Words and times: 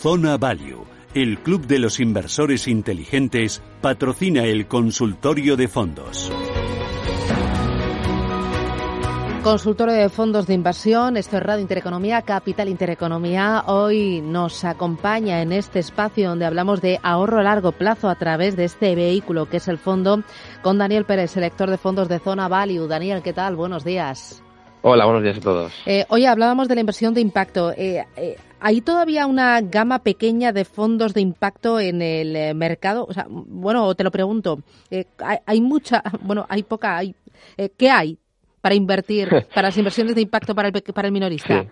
Zona 0.00 0.36
Value, 0.36 0.84
el 1.14 1.38
Club 1.38 1.66
de 1.66 1.78
los 1.78 2.00
Inversores 2.00 2.68
Inteligentes, 2.68 3.62
patrocina 3.80 4.44
el 4.44 4.66
consultorio 4.66 5.56
de 5.56 5.68
fondos. 5.68 6.30
Consultorio 9.42 9.94
de 9.94 10.08
fondos 10.10 10.46
de 10.46 10.54
inversión, 10.54 11.16
esto 11.16 11.38
es 11.38 11.42
Radio 11.42 11.62
Intereconomía, 11.62 12.22
Capital 12.22 12.68
Intereconomía. 12.68 13.64
Hoy 13.68 14.20
nos 14.20 14.64
acompaña 14.64 15.40
en 15.40 15.52
este 15.52 15.78
espacio 15.78 16.28
donde 16.28 16.44
hablamos 16.44 16.82
de 16.82 17.00
ahorro 17.02 17.40
a 17.40 17.44
largo 17.44 17.72
plazo 17.72 18.10
a 18.10 18.16
través 18.16 18.54
de 18.54 18.64
este 18.64 18.94
vehículo 18.94 19.48
que 19.48 19.56
es 19.56 19.66
el 19.66 19.78
fondo 19.78 20.22
con 20.62 20.76
Daniel 20.76 21.06
Pérez, 21.06 21.30
selector 21.30 21.70
de 21.70 21.78
fondos 21.78 22.08
de 22.08 22.18
Zona 22.18 22.48
Value. 22.48 22.86
Daniel, 22.86 23.22
¿qué 23.22 23.32
tal? 23.32 23.56
Buenos 23.56 23.82
días. 23.82 24.42
Hola, 24.82 25.04
buenos 25.04 25.22
días 25.22 25.38
a 25.38 25.40
todos. 25.40 25.72
Eh, 25.86 26.04
hoy 26.10 26.26
hablábamos 26.26 26.68
de 26.68 26.74
la 26.74 26.80
inversión 26.80 27.14
de 27.14 27.20
impacto. 27.20 27.72
Eh, 27.72 28.04
eh, 28.16 28.36
¿Hay 28.60 28.80
todavía 28.80 29.26
una 29.26 29.60
gama 29.60 30.00
pequeña 30.00 30.52
de 30.52 30.64
fondos 30.64 31.14
de 31.14 31.20
impacto 31.20 31.78
en 31.78 32.02
el 32.02 32.34
eh, 32.36 32.54
mercado? 32.54 33.04
O 33.08 33.12
sea, 33.12 33.26
bueno, 33.28 33.94
te 33.94 34.04
lo 34.04 34.10
pregunto. 34.10 34.60
Eh, 34.90 35.04
hay, 35.18 35.38
hay, 35.46 35.60
mucha, 35.60 36.02
bueno, 36.22 36.46
hay 36.48 36.62
poca. 36.62 36.96
Hay, 36.96 37.14
¿Qué 37.76 37.90
hay 37.90 38.18
para 38.60 38.74
invertir, 38.74 39.28
para 39.54 39.68
las 39.68 39.76
inversiones 39.76 40.14
de 40.14 40.22
impacto 40.22 40.54
para 40.54 40.68
el, 40.68 40.82
para 40.82 41.08
el 41.08 41.12
minorista? 41.12 41.62
Sí. 41.62 41.68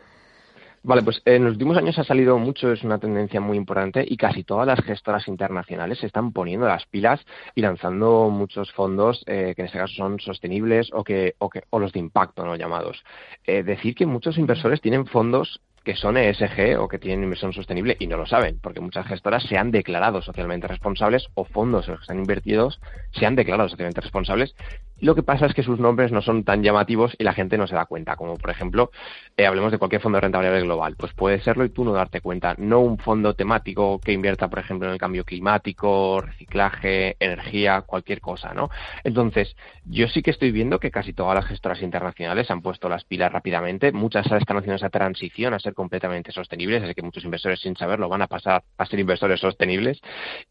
Vale, 0.87 1.02
pues 1.02 1.23
en 1.24 1.45
los 1.45 1.52
últimos 1.55 1.79
años 1.79 1.98
ha 1.98 2.05
salido 2.05 2.37
mucho, 2.37 2.70
es 2.70 2.85
una 2.85 2.98
tendencia 2.98 3.41
muy 3.41 3.57
importante 3.57 4.05
y 4.07 4.19
casi 4.19 4.45
todas 4.45 4.66
las 4.66 4.85
gestoras 4.85 5.27
internacionales 5.29 5.98
se 5.98 6.07
están 6.07 6.30
poniendo 6.30 6.66
las 6.66 6.85
pilas 6.85 7.24
y 7.55 7.62
lanzando 7.62 8.29
muchos 8.29 8.71
fondos 8.73 9.24
eh, 9.27 9.55
que 9.57 9.62
en 9.62 9.66
este 9.66 9.79
caso 9.79 9.95
son 9.95 10.21
sostenibles 10.21 10.91
o 10.93 11.02
que, 11.02 11.37
o, 11.38 11.48
que, 11.48 11.62
o 11.71 11.79
los 11.79 11.91
de 11.95 12.01
impacto, 12.01 12.45
no 12.45 12.55
llamados. 12.55 13.02
Eh, 13.46 13.62
decir 13.62 13.95
que 13.95 14.05
muchos 14.05 14.37
inversores 14.37 14.82
tienen 14.82 15.07
fondos 15.07 15.59
que 15.84 15.97
son 15.97 16.16
ESG 16.16 16.79
o 16.79 16.88
que 16.88 16.98
tienen 16.98 17.24
inversión 17.24 17.52
sostenible 17.52 17.96
y 18.01 18.07
no 18.07 18.16
lo 18.16 18.27
saben, 18.27 18.59
porque 18.60 18.80
muchas 18.80 19.07
gestoras 19.07 19.43
se 19.45 19.59
han 19.59 19.71
declarado 19.71 20.23
socialmente 20.23 20.66
responsables 20.66 21.29
o 21.35 21.45
fondos 21.45 21.87
en 21.87 21.93
los 21.93 22.01
que 22.01 22.04
están 22.04 22.18
invertidos 22.18 22.80
se 23.13 23.26
han 23.26 23.37
declarado 23.37 23.68
socialmente 23.68 24.01
responsables. 24.01 24.54
Lo 25.05 25.15
que 25.15 25.23
pasa 25.23 25.45
es 25.45 25.52
que 25.52 25.63
sus 25.63 25.79
nombres 25.79 26.13
no 26.13 26.23
son 26.23 26.45
tan 26.45 26.63
llamativos 26.63 27.15
y 27.19 27.24
la 27.24 27.35
gente 27.35 27.59
no 27.59 27.66
se 27.66 27.74
da 27.74 27.85
cuenta, 27.85 28.16
como 28.16 28.38
por 28.38 28.49
ejemplo, 28.49 28.91
eh, 29.37 29.45
hablemos 29.45 29.71
de 29.71 29.77
cualquier 29.77 30.01
fondo 30.01 30.16
de 30.16 30.23
renta 30.23 30.41
global, 30.41 30.97
pues 30.97 31.13
puede 31.13 31.41
serlo 31.41 31.66
y 31.66 31.69
tú 31.69 31.85
no 31.85 31.93
darte 31.93 32.23
cuenta, 32.23 32.55
no 32.57 32.80
un 32.80 32.97
fondo 32.97 33.35
temático 33.35 33.99
que 33.99 34.13
invierta, 34.13 34.49
por 34.49 34.60
ejemplo, 34.60 34.88
en 34.88 34.95
el 34.95 34.99
cambio 34.99 35.25
climático, 35.25 36.23
reciclaje, 36.23 37.16
energía, 37.21 37.82
cualquier 37.82 38.23
cosa, 38.23 38.55
¿no? 38.55 38.71
Entonces, 39.05 39.55
yo 39.85 40.09
sí 40.09 40.23
que 40.23 40.30
estoy 40.30 40.52
viendo 40.52 40.80
que 40.80 40.91
casi 40.91 41.13
todas 41.13 41.35
las 41.35 41.45
gestoras 41.45 41.82
internacionales 41.82 42.51
han 42.51 42.63
puesto 42.63 42.88
las 42.88 43.05
pilas 43.05 43.30
rápidamente, 43.30 43.93
muchas 43.93 44.25
están 44.25 44.57
haciendo 44.57 44.77
esa 44.77 44.88
transición 44.88 45.52
a 45.52 45.59
ser 45.59 45.75
completamente 45.75 46.32
sostenibles, 46.32 46.82
así 46.82 46.95
que 46.95 47.02
muchos 47.02 47.27
inversores 47.27 47.60
sin 47.60 47.77
saberlo 47.77 48.09
van 48.09 48.23
a 48.23 48.27
pasar 48.27 48.65
a 48.79 48.87
ser 48.87 49.01
inversores 49.01 49.38
sostenibles. 49.38 50.01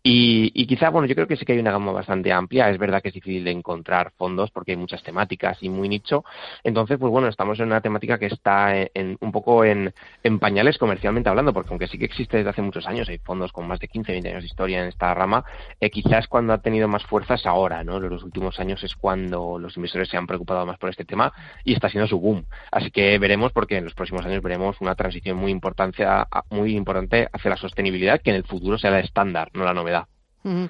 Y, 0.04 0.52
y 0.54 0.68
quizá, 0.68 0.90
bueno, 0.90 1.08
yo 1.08 1.16
creo 1.16 1.28
que 1.28 1.38
sí 1.38 1.44
que 1.44 1.54
hay 1.54 1.59
una 1.59 1.72
gama 1.72 1.92
bastante 1.92 2.31
amplia. 2.31 2.70
Es 2.70 2.78
verdad 2.78 3.02
que 3.02 3.08
es 3.08 3.16
difícil 3.16 3.44
de 3.44 3.50
encontrar 3.50 4.12
fondos 4.16 4.42
porque 4.52 4.72
hay 4.72 4.77
muchas 4.77 5.03
temáticas 5.03 5.58
y 5.61 5.69
muy 5.69 5.89
nicho. 5.89 6.23
Entonces, 6.63 6.97
pues 6.97 7.11
bueno, 7.11 7.27
estamos 7.27 7.59
en 7.59 7.67
una 7.67 7.81
temática 7.81 8.17
que 8.17 8.27
está 8.27 8.75
en, 8.75 9.17
un 9.19 9.31
poco 9.31 9.63
en, 9.63 9.94
en, 10.23 10.39
pañales 10.39 10.77
comercialmente 10.77 11.30
hablando, 11.30 11.53
porque 11.53 11.69
aunque 11.69 11.88
sí 11.88 11.97
que 11.97 12.05
existe 12.05 12.38
desde 12.38 12.50
hace 12.50 12.61
muchos 12.61 12.88
años, 12.88 13.09
hay 13.09 13.19
fondos 13.19 13.52
con 13.52 13.67
más 13.67 13.80
de 13.80 13.88
15, 13.88 14.11
20 14.11 14.30
años 14.30 14.44
de 14.44 14.47
historia 14.47 14.81
en 14.81 14.88
esta 14.88 15.13
rama, 15.13 15.44
eh, 15.80 15.89
quizás 15.89 16.27
cuando 16.27 16.53
ha 16.53 16.61
tenido 16.61 16.88
más 16.88 17.03
fuerza 17.05 17.35
es 17.35 17.45
ahora, 17.45 17.83
¿no? 17.83 17.97
En 17.97 18.09
los 18.09 18.23
últimos 18.23 18.59
años 18.59 18.83
es 18.83 18.95
cuando 18.95 19.58
los 19.59 19.75
inversores 19.77 20.09
se 20.09 20.17
han 20.17 20.27
preocupado 20.27 20.66
más 20.66 20.78
por 20.78 20.89
este 20.89 21.05
tema 21.05 21.33
y 21.63 21.73
está 21.73 21.89
siendo 21.89 22.07
su 22.07 22.19
boom. 22.19 22.45
Así 22.72 22.91
que 22.91 23.17
veremos, 23.19 23.52
porque 23.52 23.78
en 23.78 23.85
los 23.85 23.94
próximos 23.94 24.25
años 24.25 24.41
veremos 24.41 24.80
una 24.81 24.95
transición 24.95 25.38
muy, 25.38 25.52
importancia, 25.52 26.28
muy 26.50 26.75
importante 26.75 27.30
hacia 27.31 27.50
la 27.50 27.57
sostenibilidad, 27.57 28.22
que 28.22 28.31
en 28.31 28.38
el 28.38 28.44
futuro 28.44 28.78
será 28.78 29.00
el 29.00 29.05
estándar, 29.05 29.50
no 29.53 29.63
la 29.63 29.73
novedad. 29.73 30.07
Uh 30.44 30.67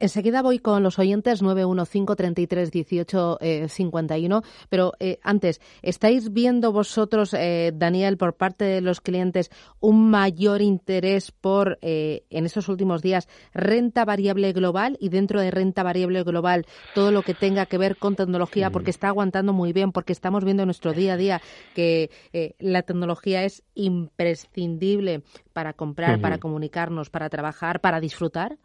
Enseguida 0.00 0.42
voy 0.42 0.58
con 0.58 0.82
los 0.82 0.98
oyentes 0.98 1.40
915 1.40 2.16
33 2.16 2.70
18 2.72 3.38
eh, 3.40 3.68
51, 3.68 4.42
pero 4.68 4.92
eh, 4.98 5.20
antes, 5.22 5.60
¿estáis 5.82 6.32
viendo 6.32 6.72
vosotros, 6.72 7.32
eh, 7.34 7.72
Daniel, 7.74 8.16
por 8.16 8.34
parte 8.34 8.64
de 8.64 8.80
los 8.80 9.00
clientes, 9.00 9.50
un 9.80 10.10
mayor 10.10 10.62
interés 10.62 11.30
por, 11.30 11.78
eh, 11.82 12.24
en 12.30 12.44
estos 12.44 12.68
últimos 12.68 13.02
días, 13.02 13.28
renta 13.54 14.04
variable 14.04 14.52
global 14.52 14.96
y 15.00 15.10
dentro 15.10 15.40
de 15.40 15.50
renta 15.50 15.82
variable 15.82 16.22
global 16.24 16.66
todo 16.94 17.12
lo 17.12 17.22
que 17.22 17.34
tenga 17.34 17.66
que 17.66 17.78
ver 17.78 17.96
con 17.96 18.16
tecnología, 18.16 18.70
porque 18.70 18.90
está 18.90 19.08
aguantando 19.08 19.52
muy 19.52 19.72
bien, 19.72 19.92
porque 19.92 20.12
estamos 20.12 20.44
viendo 20.44 20.62
en 20.62 20.68
nuestro 20.68 20.92
día 20.92 21.14
a 21.14 21.16
día 21.16 21.40
que 21.74 22.10
eh, 22.32 22.54
la 22.58 22.82
tecnología 22.82 23.44
es 23.44 23.62
imprescindible 23.74 25.22
para 25.52 25.72
comprar, 25.72 26.16
uh 26.16 26.18
-huh. 26.18 26.22
para 26.22 26.38
comunicarnos, 26.38 27.10
para 27.10 27.28
trabajar, 27.28 27.80
para 27.80 28.00
disfrutar? 28.00 28.58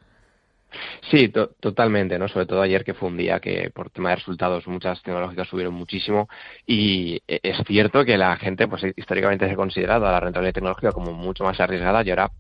Sí, 1.12 1.30
to 1.30 1.50
totalmente, 1.60 2.18
¿no? 2.18 2.28
Sobre 2.28 2.46
todo 2.46 2.62
ayer 2.62 2.84
que 2.84 2.94
fue 2.94 3.10
un 3.10 3.18
día 3.18 3.40
que 3.40 3.72
por 3.74 3.90
tema 3.90 4.10
de 4.10 4.18
resultados 4.18 4.68
muchas 4.68 5.02
tecnológicas 5.04 5.48
subieron 5.48 5.74
muchísimo 5.74 6.28
y 6.66 7.22
es 7.28 7.58
cierto 7.68 8.06
que 8.06 8.18
la 8.18 8.36
gente, 8.38 8.68
pues 8.68 8.84
históricamente 8.96 9.46
se 9.48 9.54
ha 9.54 9.56
considerado 9.56 10.08
a 10.08 10.12
la 10.12 10.20
rentabilidad 10.20 10.54
tecnológica 10.54 10.92
como 10.92 11.14
mucho 11.14 11.44
más 11.44 11.60
arriesgada 11.60 12.04
y 12.04 12.10
ahora 12.10 12.32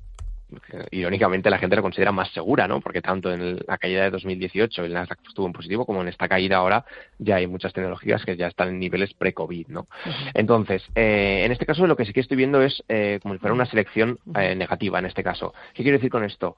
irónicamente 0.91 1.49
la 1.49 1.57
gente 1.57 1.75
lo 1.75 1.81
considera 1.81 2.11
más 2.11 2.31
segura, 2.31 2.67
¿no? 2.67 2.81
Porque 2.81 3.01
tanto 3.01 3.31
en 3.31 3.59
la 3.67 3.77
caída 3.77 4.03
de 4.03 4.11
2018 4.11 4.85
el 4.85 4.93
Nasdaq 4.93 5.19
estuvo 5.27 5.47
en 5.47 5.53
positivo 5.53 5.85
como 5.85 6.01
en 6.01 6.07
esta 6.07 6.27
caída 6.27 6.57
ahora 6.57 6.85
ya 7.17 7.35
hay 7.37 7.47
muchas 7.47 7.73
tecnologías 7.73 8.23
que 8.25 8.35
ya 8.35 8.47
están 8.47 8.69
en 8.69 8.79
niveles 8.79 9.13
pre-COVID, 9.13 9.67
¿no? 9.67 9.87
Entonces, 10.33 10.83
eh, 10.95 11.43
en 11.45 11.51
este 11.51 11.65
caso 11.65 11.87
lo 11.87 11.95
que 11.95 12.05
sí 12.05 12.13
que 12.13 12.21
estoy 12.21 12.37
viendo 12.37 12.61
es 12.61 12.83
eh, 12.87 13.19
como 13.21 13.33
si 13.33 13.39
fuera 13.39 13.53
una 13.53 13.65
selección 13.65 14.19
eh, 14.35 14.55
negativa 14.55 14.99
en 14.99 15.05
este 15.05 15.23
caso. 15.23 15.53
¿Qué 15.73 15.83
quiero 15.83 15.97
decir 15.97 16.11
con 16.11 16.23
esto? 16.23 16.55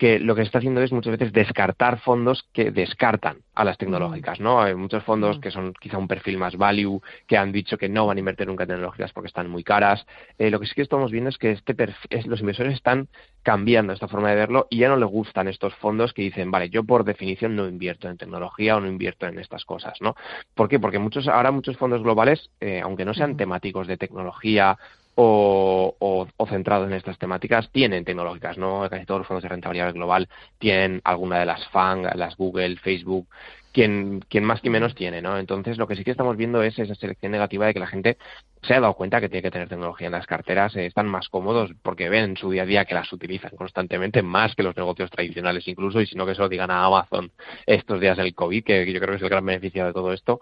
Que 0.00 0.18
lo 0.18 0.34
que 0.34 0.40
se 0.40 0.46
está 0.46 0.58
haciendo 0.58 0.80
es 0.80 0.92
muchas 0.92 1.18
veces 1.18 1.30
descartar 1.30 2.00
fondos 2.00 2.48
que 2.54 2.70
descartan 2.70 3.42
a 3.54 3.64
las 3.64 3.76
tecnológicas, 3.76 4.40
¿no? 4.40 4.62
Hay 4.62 4.74
muchos 4.74 5.04
fondos 5.04 5.38
que 5.40 5.50
son 5.50 5.74
quizá 5.74 5.98
un 5.98 6.08
perfil 6.08 6.38
más 6.38 6.56
value, 6.56 7.02
que 7.26 7.36
han 7.36 7.52
dicho 7.52 7.76
que 7.76 7.90
no 7.90 8.06
van 8.06 8.16
a 8.16 8.20
invertir 8.20 8.46
nunca 8.46 8.62
en 8.62 8.70
tecnologías 8.70 9.12
porque 9.12 9.26
están 9.26 9.50
muy 9.50 9.62
caras. 9.62 10.06
Eh, 10.38 10.50
lo 10.50 10.58
que 10.58 10.64
sí 10.64 10.74
que 10.74 10.80
estamos 10.80 11.12
viendo 11.12 11.28
es 11.28 11.36
que 11.36 11.50
este 11.50 11.76
es, 12.08 12.26
los 12.26 12.40
inversores 12.40 12.72
están 12.72 13.08
cambiando 13.42 13.92
esta 13.92 14.08
forma 14.08 14.30
de 14.30 14.36
verlo 14.36 14.68
y 14.70 14.78
ya 14.78 14.88
no 14.88 14.96
les 14.96 15.10
gustan 15.10 15.48
estos 15.48 15.74
fondos 15.74 16.14
que 16.14 16.22
dicen, 16.22 16.50
vale, 16.50 16.70
yo 16.70 16.82
por 16.82 17.04
definición 17.04 17.54
no 17.54 17.68
invierto 17.68 18.08
en 18.08 18.16
tecnología 18.16 18.78
o 18.78 18.80
no 18.80 18.88
invierto 18.88 19.26
en 19.26 19.38
estas 19.38 19.66
cosas, 19.66 20.00
¿no? 20.00 20.14
¿Por 20.54 20.70
qué? 20.70 20.80
Porque 20.80 20.98
muchos 20.98 21.28
ahora 21.28 21.50
muchos 21.50 21.76
fondos 21.76 22.02
globales, 22.02 22.48
eh, 22.60 22.80
aunque 22.82 23.04
no 23.04 23.12
sean 23.12 23.36
temáticos 23.36 23.86
de 23.86 23.98
tecnología 23.98 24.78
o, 25.14 25.94
o, 25.98 26.26
o, 26.36 26.46
centrados 26.46 26.88
en 26.88 26.94
estas 26.94 27.18
temáticas 27.18 27.70
tienen 27.72 28.04
tecnológicas, 28.04 28.56
¿no? 28.58 28.88
Casi 28.88 29.04
todos 29.04 29.20
los 29.20 29.26
fondos 29.26 29.42
de 29.42 29.48
rentabilidad 29.48 29.92
global 29.92 30.28
tienen 30.58 31.00
alguna 31.04 31.40
de 31.40 31.46
las 31.46 31.66
FANG, 31.68 32.14
las 32.14 32.36
Google, 32.36 32.76
Facebook, 32.76 33.28
quien, 33.72 34.20
quien 34.28 34.44
más 34.44 34.60
que 34.60 34.70
menos 34.70 34.94
tiene, 34.94 35.22
¿no? 35.22 35.38
Entonces, 35.38 35.78
lo 35.78 35.86
que 35.86 35.96
sí 35.96 36.04
que 36.04 36.10
estamos 36.10 36.36
viendo 36.36 36.62
es 36.62 36.78
esa 36.78 36.94
selección 36.94 37.32
negativa 37.32 37.66
de 37.66 37.74
que 37.74 37.80
la 37.80 37.86
gente 37.86 38.18
se 38.62 38.74
ha 38.74 38.80
dado 38.80 38.94
cuenta 38.94 39.20
que 39.20 39.28
tiene 39.28 39.42
que 39.42 39.50
tener 39.50 39.68
tecnología 39.68 40.06
en 40.06 40.12
las 40.12 40.26
carteras, 40.26 40.74
eh, 40.76 40.86
están 40.86 41.08
más 41.08 41.28
cómodos 41.28 41.70
porque 41.82 42.08
ven 42.08 42.24
en 42.24 42.36
su 42.36 42.50
día 42.50 42.62
a 42.62 42.66
día 42.66 42.84
que 42.84 42.94
las 42.94 43.12
utilizan 43.12 43.52
constantemente 43.56 44.22
más 44.22 44.54
que 44.54 44.62
los 44.62 44.76
negocios 44.76 45.10
tradicionales 45.10 45.66
incluso, 45.68 46.00
y 46.00 46.06
si 46.06 46.16
no 46.16 46.26
que 46.26 46.34
se 46.34 46.40
lo 46.40 46.48
digan 46.48 46.70
a 46.70 46.84
Amazon 46.84 47.30
estos 47.66 48.00
días 48.00 48.16
del 48.16 48.34
COVID, 48.34 48.64
que 48.64 48.92
yo 48.92 49.00
creo 49.00 49.12
que 49.12 49.16
es 49.16 49.22
el 49.22 49.28
gran 49.28 49.46
beneficio 49.46 49.86
de 49.86 49.92
todo 49.92 50.12
esto, 50.12 50.40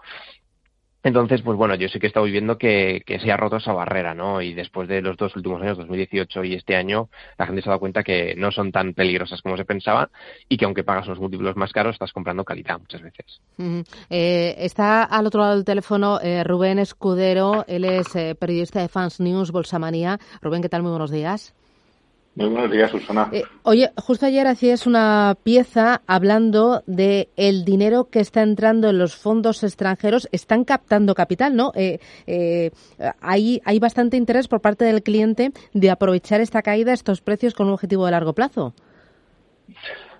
entonces, 1.03 1.41
pues 1.41 1.57
bueno, 1.57 1.75
yo 1.75 1.87
sí 1.87 1.99
que 1.99 2.07
he 2.07 2.09
estado 2.09 2.25
viendo 2.25 2.57
que, 2.57 3.03
que, 3.05 3.19
se 3.19 3.31
ha 3.31 3.37
roto 3.37 3.57
esa 3.57 3.71
barrera, 3.71 4.13
¿no? 4.13 4.41
Y 4.41 4.53
después 4.53 4.87
de 4.87 5.01
los 5.01 5.15
dos 5.15 5.35
últimos 5.35 5.61
años, 5.61 5.77
2018 5.77 6.43
y 6.43 6.55
este 6.55 6.75
año, 6.75 7.09
la 7.37 7.45
gente 7.45 7.61
se 7.61 7.69
ha 7.69 7.71
dado 7.71 7.79
cuenta 7.79 8.03
que 8.03 8.35
no 8.35 8.51
son 8.51 8.71
tan 8.71 8.93
peligrosas 8.93 9.41
como 9.41 9.55
se 9.55 9.65
pensaba 9.65 10.09
y 10.49 10.57
que 10.57 10.65
aunque 10.65 10.83
pagas 10.83 11.07
unos 11.07 11.19
múltiplos 11.19 11.55
más 11.55 11.71
caros, 11.71 11.95
estás 11.95 12.11
comprando 12.11 12.43
calidad 12.43 12.79
muchas 12.79 13.01
veces. 13.01 13.41
Uh 13.57 13.83
está 14.09 15.03
al 15.03 15.25
otro 15.25 15.41
lado 15.41 15.55
del 15.55 15.65
teléfono 15.65 16.19
eh, 16.21 16.43
Rubén 16.43 16.79
Escudero, 16.79 17.65
él 17.67 17.85
es 17.85 18.15
eh, 18.15 18.35
periodista 18.35 18.81
de 18.81 18.87
Fans 18.87 19.19
News, 19.19 19.51
Bolsamanía. 19.51 20.19
Rubén, 20.41 20.61
¿qué 20.61 20.69
tal? 20.69 20.83
Muy 20.83 20.91
buenos 20.91 21.11
días. 21.11 21.53
Muy 22.39 22.47
buenos 22.47 22.71
días, 22.71 22.89
Susana. 22.89 23.27
Eh, 23.33 23.43
oye, 23.63 23.91
justo 23.97 24.25
ayer 24.25 24.47
hacías 24.47 24.87
una 24.87 25.35
pieza 25.43 26.01
hablando 26.07 26.83
de 26.87 27.27
el 27.35 27.65
dinero 27.65 28.07
que 28.09 28.21
está 28.21 28.43
entrando 28.43 28.89
en 28.89 28.97
los 28.97 29.13
fondos 29.17 29.61
extranjeros. 29.61 30.29
Están 30.31 30.63
captando 30.63 31.15
capital, 31.15 31.57
¿no? 31.57 31.73
Eh, 31.75 31.99
eh, 32.27 32.71
hay, 33.19 33.61
hay 33.65 33.79
bastante 33.79 34.15
interés 34.15 34.47
por 34.47 34.61
parte 34.61 34.85
del 34.85 35.03
cliente 35.03 35.51
de 35.73 35.91
aprovechar 35.91 36.39
esta 36.39 36.61
caída, 36.61 36.93
estos 36.93 37.19
precios, 37.19 37.53
con 37.53 37.67
un 37.67 37.73
objetivo 37.73 38.05
de 38.05 38.11
largo 38.11 38.31
plazo. 38.31 38.73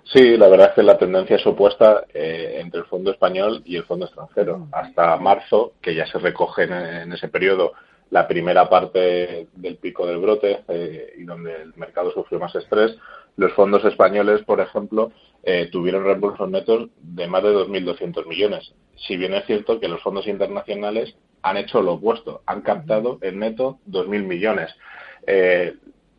Sí, 0.04 0.36
la 0.36 0.48
verdad 0.48 0.68
es 0.68 0.74
que 0.74 0.82
la 0.82 0.98
tendencia 0.98 1.36
es 1.36 1.46
opuesta 1.46 2.04
eh, 2.12 2.58
entre 2.60 2.80
el 2.80 2.86
fondo 2.86 3.12
español 3.12 3.62
y 3.64 3.76
el 3.76 3.84
fondo 3.84 4.04
extranjero. 4.04 4.68
Hasta 4.72 5.16
marzo, 5.16 5.72
que 5.80 5.94
ya 5.94 6.04
se 6.04 6.18
recoge 6.18 6.64
en, 6.64 6.72
en 6.74 7.12
ese 7.14 7.28
periodo 7.28 7.72
la 8.10 8.26
primera 8.26 8.68
parte 8.68 9.48
del 9.54 9.76
pico 9.76 10.06
del 10.06 10.18
brote 10.18 10.64
eh, 10.68 11.14
y 11.16 11.24
donde 11.24 11.62
el 11.62 11.74
mercado 11.76 12.10
sufrió 12.12 12.38
más 12.38 12.54
estrés, 12.54 12.96
los 13.36 13.52
fondos 13.52 13.84
españoles, 13.84 14.42
por 14.42 14.60
ejemplo, 14.60 15.12
eh, 15.42 15.68
tuvieron 15.70 16.04
reembolsos 16.04 16.50
netos 16.50 16.90
de 17.00 17.26
más 17.26 17.42
de 17.42 17.54
2.200 17.54 18.26
millones. 18.26 18.74
Si 18.96 19.16
bien 19.16 19.32
es 19.34 19.46
cierto 19.46 19.80
que 19.80 19.88
los 19.88 20.02
fondos 20.02 20.26
internacionales 20.26 21.14
han 21.42 21.56
hecho 21.56 21.80
lo 21.80 21.94
opuesto, 21.94 22.42
han 22.46 22.60
captado 22.62 23.18
en 23.22 23.38
neto 23.38 23.78
2.000 23.88 24.24
millones. 24.24 24.74
Eh, 25.26 25.74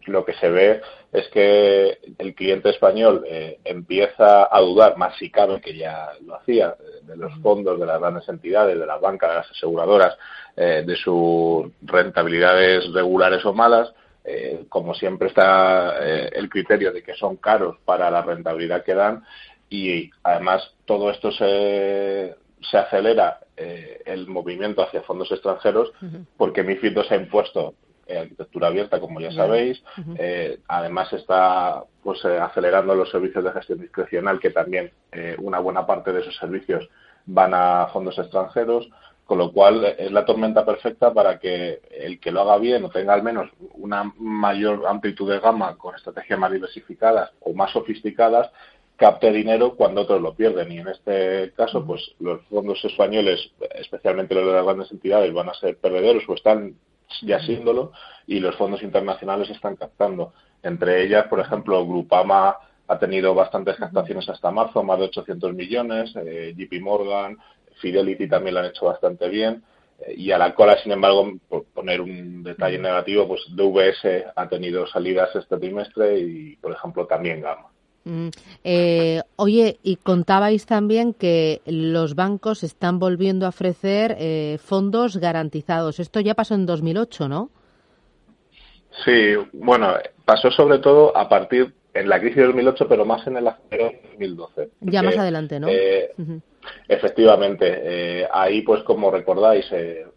lo 0.06 0.26
que 0.26 0.34
se 0.34 0.50
ve 0.50 0.82
es 1.12 1.28
que 1.30 2.00
el 2.18 2.34
cliente 2.36 2.69
español 2.69 3.24
eh, 3.28 3.60
empieza 3.66 4.48
a 4.50 4.60
dudar, 4.62 4.98
más 4.98 5.16
si 5.18 5.30
cabe 5.30 5.60
que 5.60 5.75
ya 5.75 6.10
lo 6.25 6.36
hacía, 6.36 6.75
de 7.04 7.18
los 7.18 7.34
fondos, 7.42 7.80
de 7.80 7.86
las 7.86 8.00
grandes 8.00 8.28
entidades, 8.30 8.80
de 8.80 8.86
las 8.86 9.02
bancas, 9.02 9.30
de 9.30 9.36
las 9.36 9.52
aseguradoras, 9.52 10.18
eh, 10.56 10.84
de 10.86 10.96
sus 10.96 11.66
rentabilidades 11.81 12.92
regulares 12.94 13.46
o 13.46 13.54
malas. 13.54 13.94
como 14.69 14.94
siempre 14.94 15.30
está 15.30 15.98
el 16.40 16.48
criterio 16.48 16.92
de 16.94 17.02
que 17.02 17.16
son 17.16 17.38
caros 17.38 17.78
para 17.84 18.12
la 18.12 18.22
rentabilidad 18.22 18.84
que 18.84 18.94
dan 18.94 19.24
y 19.68 20.12
además 20.22 20.62
todo 20.86 21.10
esto 21.10 21.31
se, 21.31 22.36
se 22.69 22.78
acelera 22.78 23.40
eh, 23.58 24.02
el 24.06 24.28
movimiento 24.28 24.84
hacia 24.84 25.02
fondos 25.02 25.31
extranjeros 25.31 25.92
porque 26.38 26.63
MIFID 26.63 26.98
II 26.98 27.04
se 27.08 27.13
ha 27.16 27.18
impuesto 27.18 27.74
arquitectura 28.19 28.68
abierta, 28.68 29.00
como 29.00 29.19
ya 29.19 29.31
sabéis. 29.31 29.84
Eh, 30.18 30.60
además 30.68 31.12
está 31.13 31.84
pues 32.04 32.24
eh, 32.25 32.40
acelerando 32.40 32.96
los 32.96 33.10
servicios 33.10 33.44
de 33.44 33.52
gestión 33.52 33.80
discrecional, 33.80 34.40
que 34.40 34.52
también 34.52 34.92
una 35.40 35.60
buena 35.60 35.86
parte 35.86 36.13
de 36.13 36.22
esos 36.22 36.36
servicios 36.38 36.90
van 37.25 37.54
a 37.54 37.88
fondos 37.92 38.18
extranjeros, 38.18 38.90
con 39.25 39.38
lo 39.38 39.52
cual 39.52 39.86
es 39.98 40.12
la 40.12 40.25
tormenta 40.25 40.66
perfecta 40.66 41.13
para 41.13 41.40
que 41.40 41.81
el 41.92 42.19
que 42.19 42.31
lo 42.31 42.42
haga 42.42 42.58
bien 42.58 42.84
o 42.84 42.90
tenga 42.90 43.13
al 43.13 43.24
menos 43.24 43.50
una 43.75 44.12
mayor 44.18 44.86
amplitud 44.88 45.31
de 45.31 45.40
gama 45.40 45.78
con 45.78 45.96
estrategias 45.96 46.38
más 46.38 46.52
diversificadas 46.52 47.31
o 47.40 47.54
más 47.54 47.72
sofisticadas, 47.72 48.52
capte 48.98 49.31
dinero 49.31 49.75
cuando 49.75 50.02
otros 50.02 50.22
lo 50.22 50.36
pierden. 50.36 50.72
Y 50.72 50.80
en 50.80 50.90
este 50.90 51.54
caso, 51.56 51.86
pues 51.86 52.13
los 52.19 52.42
fondos 52.48 52.84
españoles, 52.84 53.52
especialmente 53.75 54.36
los 54.36 54.46
de 54.46 54.54
las 54.54 54.66
grandes 54.66 54.92
entidades, 54.92 55.34
van 55.34 55.50
a 55.50 55.54
ser 55.56 55.78
perdedores 55.78 56.28
o 56.28 56.34
están 56.34 56.75
ya 57.22 57.40
siéndolo, 57.40 57.92
y 58.28 58.40
los 58.40 58.56
fondos 58.56 58.84
internacionales 58.84 59.50
están 59.50 59.75
captando. 59.75 60.34
Entre 60.63 61.04
ellas, 61.04 61.28
por 61.28 61.40
ejemplo, 61.40 61.86
Grupama 61.86 62.56
ha 62.88 63.00
tenido 63.00 63.34
bastantes 63.34 63.78
captaciones 63.78 64.28
hasta 64.30 64.52
marzo, 64.52 64.84
más 64.84 65.00
de 65.00 65.06
800 65.06 65.54
millones, 65.54 66.13
eh, 66.16 66.54
JP 66.56 66.81
Morgan, 66.81 67.38
Fidelity 67.80 68.28
también 68.28 68.56
lo 68.56 68.60
han 68.60 68.68
hecho 68.68 68.86
bastante 68.86 69.30
bien. 69.30 69.63
Eh, 70.00 70.13
y 70.18 70.31
a 70.31 70.38
la 70.38 70.54
cola, 70.54 70.78
sin 70.78 70.92
embargo, 70.92 71.31
por 71.48 71.66
poner 71.66 72.02
un 72.02 72.44
detalle 72.44 72.78
negativo, 72.78 73.28
pues 73.28 73.42
DVS 73.50 74.25
ha 74.36 74.48
tenido 74.48 74.86
salidas 74.88 75.36
este 75.36 75.58
trimestre 75.58 76.19
y, 76.19 76.56
por 76.58 76.72
ejemplo, 76.72 77.08
también 77.08 77.42
Gama. 77.42 77.71
Mm, 78.03 78.30
eh, 78.63 79.21
oye, 79.36 79.77
y 79.83 79.98
contabais 79.98 80.65
también 80.65 81.13
que 81.13 81.62
los 81.65 82.15
bancos 82.15 82.63
están 82.63 83.00
volviendo 83.00 83.45
a 83.45 83.50
ofrecer 83.50 84.15
eh, 84.19 84.57
fondos 84.59 85.18
garantizados. 85.18 86.00
Esto 86.00 86.19
ya 86.19 86.33
pasó 86.33 86.56
en 86.56 86.65
2008, 86.65 87.30
¿no? 87.30 87.50
Sí, 89.06 89.36
bueno, 89.53 89.94
pasó 90.25 90.51
sobre 90.51 90.80
todo 90.80 91.15
a 91.15 91.30
partir 91.30 91.74
en 91.94 92.09
la 92.09 92.19
crisis 92.19 92.38
de 92.38 92.45
2008, 92.45 92.88
pero 92.88 93.06
más 93.06 93.25
en 93.27 93.38
el 93.38 93.45
de 93.69 94.01
2012. 94.12 94.69
Ya 94.81 95.03
más 95.03 95.18
adelante, 95.18 95.59
¿no? 95.59 95.68
Eh, 95.69 96.12
efectivamente, 96.88 98.27
ahí 98.33 98.62
pues 98.62 98.83
como 98.83 99.12
recordáis, 99.12 99.65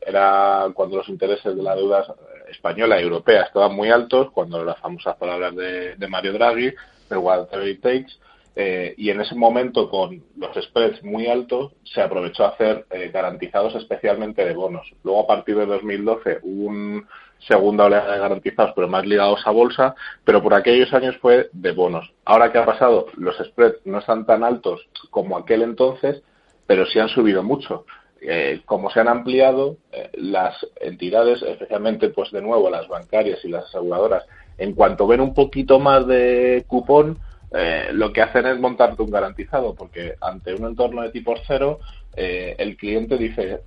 era 0.00 0.68
cuando 0.74 0.96
los 0.96 1.08
intereses 1.08 1.54
de 1.54 1.62
la 1.62 1.76
deuda 1.76 2.04
española 2.50 3.00
y 3.00 3.04
europea 3.04 3.42
estaban 3.42 3.74
muy 3.74 3.90
altos, 3.90 4.30
cuando 4.32 4.64
las 4.64 4.78
famosas 4.78 5.16
palabras 5.16 5.54
de, 5.54 5.96
de 5.96 6.08
Mario 6.08 6.32
Draghi, 6.32 6.72
el 7.14 7.20
whatever 7.20 7.66
it 7.66 7.80
takes, 7.80 8.12
eh, 8.56 8.94
y 8.96 9.10
en 9.10 9.20
ese 9.20 9.34
momento, 9.34 9.90
con 9.90 10.22
los 10.36 10.54
spreads 10.64 11.02
muy 11.02 11.26
altos, 11.26 11.72
se 11.82 12.00
aprovechó 12.00 12.44
a 12.44 12.50
hacer 12.50 12.86
eh, 12.90 13.10
garantizados 13.12 13.74
especialmente 13.74 14.44
de 14.44 14.54
bonos. 14.54 14.86
Luego, 15.02 15.22
a 15.22 15.26
partir 15.26 15.56
de 15.56 15.66
2012, 15.66 16.38
hubo 16.42 16.68
un 16.68 17.06
segunda 17.48 17.84
oleada 17.84 18.14
de 18.14 18.20
garantizados, 18.20 18.72
pero 18.74 18.88
más 18.88 19.04
ligados 19.04 19.40
a 19.44 19.50
bolsa, 19.50 19.94
pero 20.24 20.42
por 20.42 20.54
aquellos 20.54 20.92
años 20.94 21.16
fue 21.18 21.50
de 21.52 21.72
bonos. 21.72 22.12
Ahora 22.24 22.52
que 22.52 22.58
ha 22.58 22.64
pasado, 22.64 23.06
los 23.16 23.36
spreads 23.36 23.84
no 23.84 23.98
están 23.98 24.24
tan 24.24 24.44
altos 24.44 24.88
como 25.10 25.36
aquel 25.36 25.62
entonces, 25.62 26.22
pero 26.66 26.86
sí 26.86 26.98
han 26.98 27.08
subido 27.08 27.42
mucho. 27.42 27.84
Eh, 28.20 28.62
como 28.64 28.88
se 28.90 29.00
han 29.00 29.08
ampliado, 29.08 29.76
las 30.18 30.54
entidades, 30.80 31.42
especialmente, 31.42 32.08
pues 32.10 32.30
de 32.30 32.42
nuevo, 32.42 32.70
las 32.70 32.88
bancarias 32.88 33.44
y 33.44 33.48
las 33.48 33.64
aseguradoras, 33.64 34.24
en 34.58 34.72
cuanto 34.72 35.06
ven 35.06 35.20
un 35.20 35.34
poquito 35.34 35.78
más 35.80 36.06
de 36.06 36.64
cupón, 36.66 37.18
eh, 37.52 37.88
lo 37.92 38.12
que 38.12 38.22
hacen 38.22 38.46
es 38.46 38.58
montarte 38.58 39.02
un 39.02 39.10
garantizado, 39.10 39.74
porque 39.74 40.14
ante 40.20 40.54
un 40.54 40.66
entorno 40.66 41.02
de 41.02 41.10
tipo 41.10 41.34
cero, 41.46 41.78
eh, 42.16 42.56
el 42.58 42.76
cliente 42.76 43.16
dice, 43.16 43.60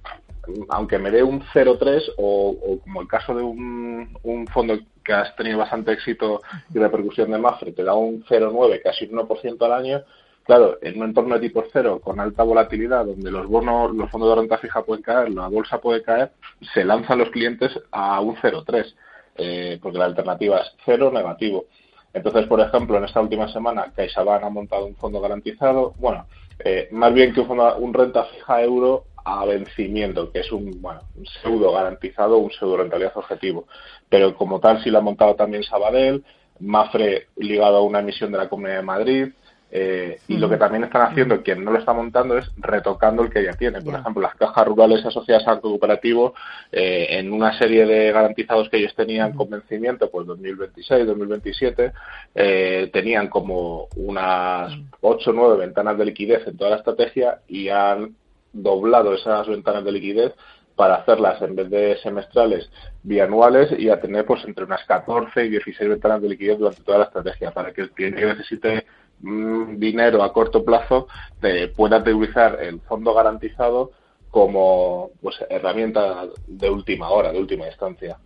aunque 0.69 0.97
me 0.99 1.11
dé 1.11 1.23
un 1.23 1.41
0,3 1.41 2.13
o, 2.17 2.49
o, 2.49 2.79
como 2.79 3.01
el 3.01 3.07
caso 3.07 3.33
de 3.33 3.43
un, 3.43 4.17
un, 4.23 4.47
fondo 4.47 4.77
que 5.03 5.13
has 5.13 5.35
tenido 5.35 5.57
bastante 5.57 5.91
éxito 5.93 6.41
y 6.73 6.79
repercusión 6.79 7.31
de 7.31 7.37
Mafre, 7.37 7.71
te 7.71 7.83
da 7.83 7.93
un 7.93 8.23
0,9, 8.25 8.81
casi 8.81 9.05
un 9.05 9.19
1% 9.19 9.61
al 9.65 9.71
año, 9.71 10.03
claro, 10.47 10.77
en 10.81 10.97
un 10.99 11.09
entorno 11.09 11.35
de 11.35 11.41
tipo 11.41 11.63
cero 11.71 11.99
con 12.01 12.19
alta 12.19 12.41
volatilidad, 12.41 13.05
donde 13.05 13.29
los 13.29 13.45
bonos, 13.47 13.93
los 13.93 14.09
fondos 14.09 14.29
de 14.29 14.35
renta 14.41 14.57
fija 14.57 14.81
pueden 14.81 15.03
caer, 15.03 15.29
la 15.29 15.47
bolsa 15.49 15.79
puede 15.79 16.01
caer, 16.01 16.31
se 16.73 16.83
lanzan 16.83 17.19
los 17.19 17.29
clientes 17.29 17.77
a 17.91 18.19
un 18.21 18.35
0,3 18.37 18.95
eh, 19.37 19.77
porque 19.81 19.99
la 19.99 20.05
alternativa 20.05 20.59
es 20.59 20.73
cero 20.85 21.11
negativo. 21.13 21.65
Entonces, 22.13 22.47
por 22.47 22.59
ejemplo, 22.61 22.97
en 22.97 23.03
esta 23.03 23.21
última 23.21 23.47
semana, 23.49 23.91
CaixaBank 23.95 24.43
ha 24.43 24.49
montado 24.49 24.85
un 24.85 24.95
fondo 24.95 25.19
garantizado, 25.21 25.93
bueno, 25.99 26.25
eh, 26.63 26.87
más 26.91 27.13
bien 27.13 27.33
que 27.33 27.41
un, 27.41 27.47
fondo, 27.47 27.77
un 27.77 27.93
renta 27.93 28.23
fija 28.23 28.63
euro 28.63 29.03
a 29.23 29.45
vencimiento, 29.45 30.31
que 30.31 30.39
es 30.39 30.51
un, 30.51 30.81
bueno, 30.81 31.01
un 31.15 31.25
pseudo 31.25 31.73
garantizado, 31.73 32.37
un 32.37 32.49
pseudo 32.49 32.77
rentabilidad 32.77 33.17
objetivo. 33.17 33.67
Pero 34.09 34.33
como 34.35 34.59
tal, 34.59 34.81
sí 34.81 34.89
lo 34.89 34.99
ha 34.99 35.01
montado 35.01 35.35
también 35.35 35.63
Sabadell, 35.63 36.23
Mafre 36.59 37.27
ligado 37.35 37.77
a 37.77 37.83
una 37.83 37.99
emisión 37.99 38.31
de 38.31 38.37
la 38.37 38.49
Comunidad 38.49 38.77
de 38.77 38.83
Madrid, 38.83 39.27
eh, 39.69 40.19
y 40.29 40.37
lo 40.37 40.49
que 40.49 40.55
también 40.55 40.85
están 40.85 41.11
haciendo 41.11 41.43
quien 41.43 41.63
no 41.63 41.71
lo 41.71 41.79
está 41.79 41.91
montando 41.91 42.37
es 42.37 42.49
retocando 42.57 43.23
el 43.23 43.29
que 43.29 43.43
ya 43.43 43.53
tiene. 43.53 43.81
Por 43.81 43.95
ejemplo, 43.95 44.21
las 44.21 44.35
cajas 44.35 44.65
rurales 44.65 45.05
asociadas 45.05 45.47
al 45.47 45.59
cooperativo, 45.59 46.33
eh, 46.71 47.07
en 47.11 47.33
una 47.33 47.57
serie 47.57 47.85
de 47.85 48.11
garantizados 48.11 48.69
que 48.69 48.77
ellos 48.77 48.95
tenían 48.95 49.33
con 49.33 49.49
vencimiento, 49.49 50.09
pues 50.09 50.25
2026, 50.27 51.05
2027, 51.05 51.91
eh, 52.35 52.89
tenían 52.93 53.27
como 53.27 53.87
unas 53.97 54.73
8 55.01 55.31
o 55.31 55.33
9 55.33 55.57
ventanas 55.57 55.97
de 55.97 56.05
liquidez 56.05 56.47
en 56.47 56.57
toda 56.57 56.71
la 56.71 56.77
estrategia 56.77 57.39
y 57.47 57.69
han 57.69 58.15
doblado 58.53 59.13
esas 59.13 59.47
ventanas 59.47 59.83
de 59.83 59.91
liquidez 59.91 60.33
para 60.77 60.95
hacerlas 60.95 61.41
en 61.41 61.55
vez 61.55 61.69
de 61.71 61.97
semestrales 62.03 62.69
bianuales 63.01 63.71
y 63.77 63.89
a 63.89 63.99
tener 63.99 64.25
pues 64.25 64.45
entre 64.45 64.63
unas 64.63 64.85
14 64.85 65.45
y 65.45 65.49
16 65.49 65.89
ventanas 65.89 66.21
de 66.21 66.29
liquidez 66.29 66.59
durante 66.59 66.83
toda 66.83 66.99
la 66.99 67.05
estrategia 67.05 67.51
para 67.51 67.73
que 67.73 67.81
el 67.81 67.89
cliente 67.89 68.21
que 68.21 68.27
necesite 68.27 68.85
dinero 69.19 70.23
a 70.23 70.31
corto 70.31 70.63
plazo 70.63 71.07
te 71.41 71.67
pueda 71.69 71.97
utilizar 71.97 72.59
el 72.61 72.79
fondo 72.81 73.13
garantizado 73.13 73.91
como 74.29 75.09
pues 75.21 75.35
herramienta 75.49 76.25
de 76.45 76.69
última 76.69 77.09
hora, 77.09 77.31
de 77.31 77.39
última 77.39 77.65
instancia. 77.67 78.17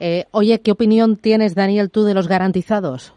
Eh, 0.00 0.24
oye, 0.32 0.60
¿qué 0.60 0.70
opinión 0.70 1.16
tienes, 1.16 1.54
Daniel, 1.54 1.90
tú 1.90 2.04
de 2.04 2.14
los 2.14 2.28
garantizados? 2.28 3.14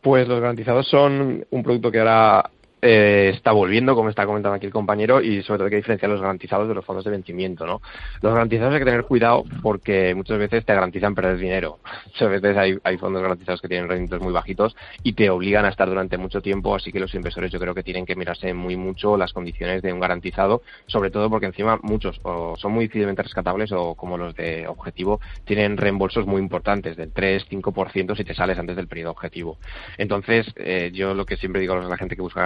Pues 0.00 0.26
los 0.26 0.40
garantizados 0.40 0.88
son 0.88 1.46
un 1.50 1.62
producto 1.62 1.90
que 1.90 2.00
ahora 2.00 2.50
eh, 2.82 3.32
está 3.34 3.52
volviendo, 3.52 3.94
como 3.94 4.08
está 4.08 4.26
comentando 4.26 4.56
aquí 4.56 4.66
el 4.66 4.72
compañero, 4.72 5.20
y 5.20 5.42
sobre 5.42 5.58
todo 5.58 5.64
hay 5.66 5.70
que 5.70 5.76
diferenciar 5.76 6.10
los 6.10 6.20
garantizados 6.20 6.68
de 6.68 6.74
los 6.74 6.84
fondos 6.84 7.04
de 7.04 7.10
vencimiento, 7.10 7.66
¿no? 7.66 7.80
Los 8.22 8.32
garantizados 8.32 8.74
hay 8.74 8.80
que 8.80 8.84
tener 8.84 9.04
cuidado 9.04 9.44
porque 9.62 10.14
muchas 10.14 10.38
veces 10.38 10.64
te 10.64 10.74
garantizan 10.74 11.14
perder 11.14 11.38
dinero. 11.38 11.78
Muchas 12.06 12.30
veces 12.30 12.56
hay, 12.56 12.78
hay 12.82 12.98
fondos 12.98 13.22
garantizados 13.22 13.60
que 13.60 13.68
tienen 13.68 13.88
rendimientos 13.88 14.20
muy 14.20 14.32
bajitos 14.32 14.76
y 15.02 15.12
te 15.12 15.30
obligan 15.30 15.64
a 15.64 15.68
estar 15.68 15.88
durante 15.88 16.18
mucho 16.18 16.42
tiempo, 16.42 16.74
así 16.74 16.92
que 16.92 17.00
los 17.00 17.14
inversores 17.14 17.50
yo 17.52 17.58
creo 17.58 17.74
que 17.74 17.82
tienen 17.82 18.04
que 18.04 18.16
mirarse 18.16 18.52
muy 18.52 18.76
mucho 18.76 19.16
las 19.16 19.32
condiciones 19.32 19.82
de 19.82 19.92
un 19.92 20.00
garantizado, 20.00 20.62
sobre 20.86 21.10
todo 21.10 21.30
porque 21.30 21.46
encima 21.46 21.78
muchos 21.82 22.20
o 22.22 22.56
son 22.56 22.72
muy 22.72 22.86
difícilmente 22.86 23.22
rescatables 23.22 23.72
o 23.72 23.94
como 23.94 24.18
los 24.18 24.34
de 24.34 24.66
objetivo 24.66 25.20
tienen 25.44 25.76
reembolsos 25.76 26.26
muy 26.26 26.40
importantes 26.40 26.96
del 26.96 27.12
3-5% 27.12 28.16
si 28.16 28.24
te 28.24 28.34
sales 28.34 28.58
antes 28.58 28.76
del 28.76 28.88
periodo 28.88 29.12
objetivo. 29.12 29.58
Entonces, 29.98 30.46
eh, 30.56 30.90
yo 30.92 31.14
lo 31.14 31.26
que 31.26 31.36
siempre 31.36 31.60
digo 31.60 31.74
a 31.74 31.80
la 31.80 31.96
gente 31.96 32.16
que 32.16 32.22
busca 32.22 32.40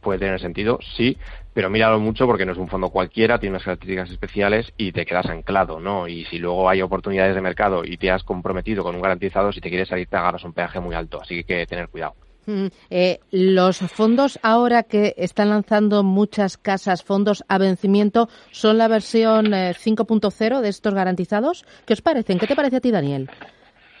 puede 0.00 0.18
tener 0.18 0.40
sentido, 0.40 0.78
sí, 0.96 1.16
pero 1.52 1.70
míralo 1.70 1.98
mucho 1.98 2.26
porque 2.26 2.46
no 2.46 2.52
es 2.52 2.58
un 2.58 2.68
fondo 2.68 2.90
cualquiera, 2.90 3.38
tiene 3.38 3.54
unas 3.54 3.64
características 3.64 4.10
especiales 4.10 4.72
y 4.76 4.92
te 4.92 5.04
quedas 5.04 5.26
anclado, 5.26 5.80
¿no? 5.80 6.08
Y 6.08 6.24
si 6.26 6.38
luego 6.38 6.68
hay 6.68 6.82
oportunidades 6.82 7.34
de 7.34 7.40
mercado 7.40 7.84
y 7.84 7.96
te 7.96 8.10
has 8.10 8.22
comprometido 8.22 8.82
con 8.82 8.94
un 8.94 9.02
garantizado, 9.02 9.52
si 9.52 9.60
te 9.60 9.68
quieres 9.68 9.88
salir 9.88 10.06
te 10.08 10.16
agarras 10.16 10.44
un 10.44 10.52
peaje 10.52 10.80
muy 10.80 10.94
alto, 10.94 11.20
así 11.20 11.42
que 11.44 11.54
hay 11.54 11.60
que 11.60 11.66
tener 11.66 11.88
cuidado. 11.88 12.14
Mm, 12.46 12.68
eh, 12.88 13.20
los 13.30 13.78
fondos 13.78 14.38
ahora 14.42 14.82
que 14.82 15.14
están 15.18 15.50
lanzando 15.50 16.02
muchas 16.02 16.56
casas, 16.56 17.02
fondos 17.02 17.44
a 17.46 17.58
vencimiento, 17.58 18.30
son 18.52 18.78
la 18.78 18.88
versión 18.88 19.52
5.0 19.52 20.58
eh, 20.58 20.62
de 20.62 20.68
estos 20.70 20.94
garantizados. 20.94 21.66
¿Qué 21.84 21.92
os 21.92 22.00
parecen? 22.00 22.38
¿Qué 22.38 22.46
te 22.46 22.56
parece 22.56 22.76
a 22.76 22.80
ti, 22.80 22.90
Daniel? 22.90 23.28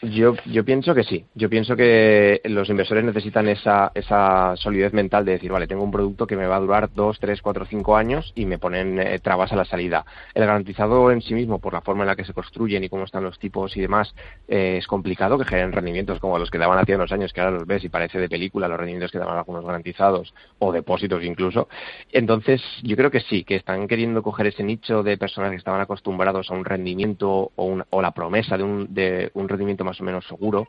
Yo, 0.00 0.34
yo 0.46 0.64
pienso 0.64 0.94
que 0.94 1.02
sí. 1.02 1.24
Yo 1.34 1.50
pienso 1.50 1.74
que 1.74 2.40
los 2.44 2.68
inversores 2.68 3.02
necesitan 3.02 3.48
esa, 3.48 3.90
esa 3.94 4.54
solidez 4.56 4.92
mental 4.92 5.24
de 5.24 5.32
decir, 5.32 5.50
vale, 5.50 5.66
tengo 5.66 5.82
un 5.82 5.90
producto 5.90 6.24
que 6.24 6.36
me 6.36 6.46
va 6.46 6.56
a 6.56 6.60
durar 6.60 6.90
dos, 6.94 7.18
tres, 7.18 7.42
cuatro, 7.42 7.66
cinco 7.66 7.96
años 7.96 8.32
y 8.36 8.46
me 8.46 8.58
ponen 8.58 9.00
eh, 9.00 9.18
trabas 9.18 9.52
a 9.52 9.56
la 9.56 9.64
salida. 9.64 10.04
El 10.34 10.46
garantizado 10.46 11.10
en 11.10 11.20
sí 11.20 11.34
mismo, 11.34 11.58
por 11.58 11.72
la 11.72 11.80
forma 11.80 12.04
en 12.04 12.08
la 12.08 12.16
que 12.16 12.24
se 12.24 12.32
construyen 12.32 12.84
y 12.84 12.88
cómo 12.88 13.04
están 13.04 13.24
los 13.24 13.40
tipos 13.40 13.76
y 13.76 13.80
demás, 13.80 14.14
eh, 14.46 14.76
es 14.78 14.86
complicado 14.86 15.36
que 15.36 15.44
generen 15.44 15.72
rendimientos 15.72 16.20
como 16.20 16.38
los 16.38 16.48
que 16.48 16.58
daban 16.58 16.78
hace 16.78 16.94
unos 16.94 17.10
años, 17.10 17.32
que 17.32 17.40
ahora 17.40 17.56
los 17.56 17.66
ves 17.66 17.82
y 17.82 17.88
parece 17.88 18.20
de 18.20 18.28
película 18.28 18.68
los 18.68 18.78
rendimientos 18.78 19.10
que 19.10 19.18
daban 19.18 19.36
algunos 19.36 19.64
garantizados 19.64 20.32
o 20.60 20.70
depósitos 20.70 21.24
incluso. 21.24 21.68
Entonces, 22.12 22.62
yo 22.84 22.94
creo 22.94 23.10
que 23.10 23.20
sí, 23.20 23.42
que 23.42 23.56
están 23.56 23.88
queriendo 23.88 24.22
coger 24.22 24.46
ese 24.46 24.62
nicho 24.62 25.02
de 25.02 25.18
personas 25.18 25.50
que 25.50 25.56
estaban 25.56 25.80
acostumbrados 25.80 26.52
a 26.52 26.54
un 26.54 26.64
rendimiento 26.64 27.50
o, 27.56 27.78
o 27.90 28.02
la 28.02 28.12
promesa 28.12 28.56
de 28.56 28.62
un, 28.62 28.94
de 28.94 29.32
un 29.34 29.48
rendimiento 29.48 29.87
más 29.88 30.00
o 30.00 30.04
menos 30.04 30.26
seguro 30.26 30.68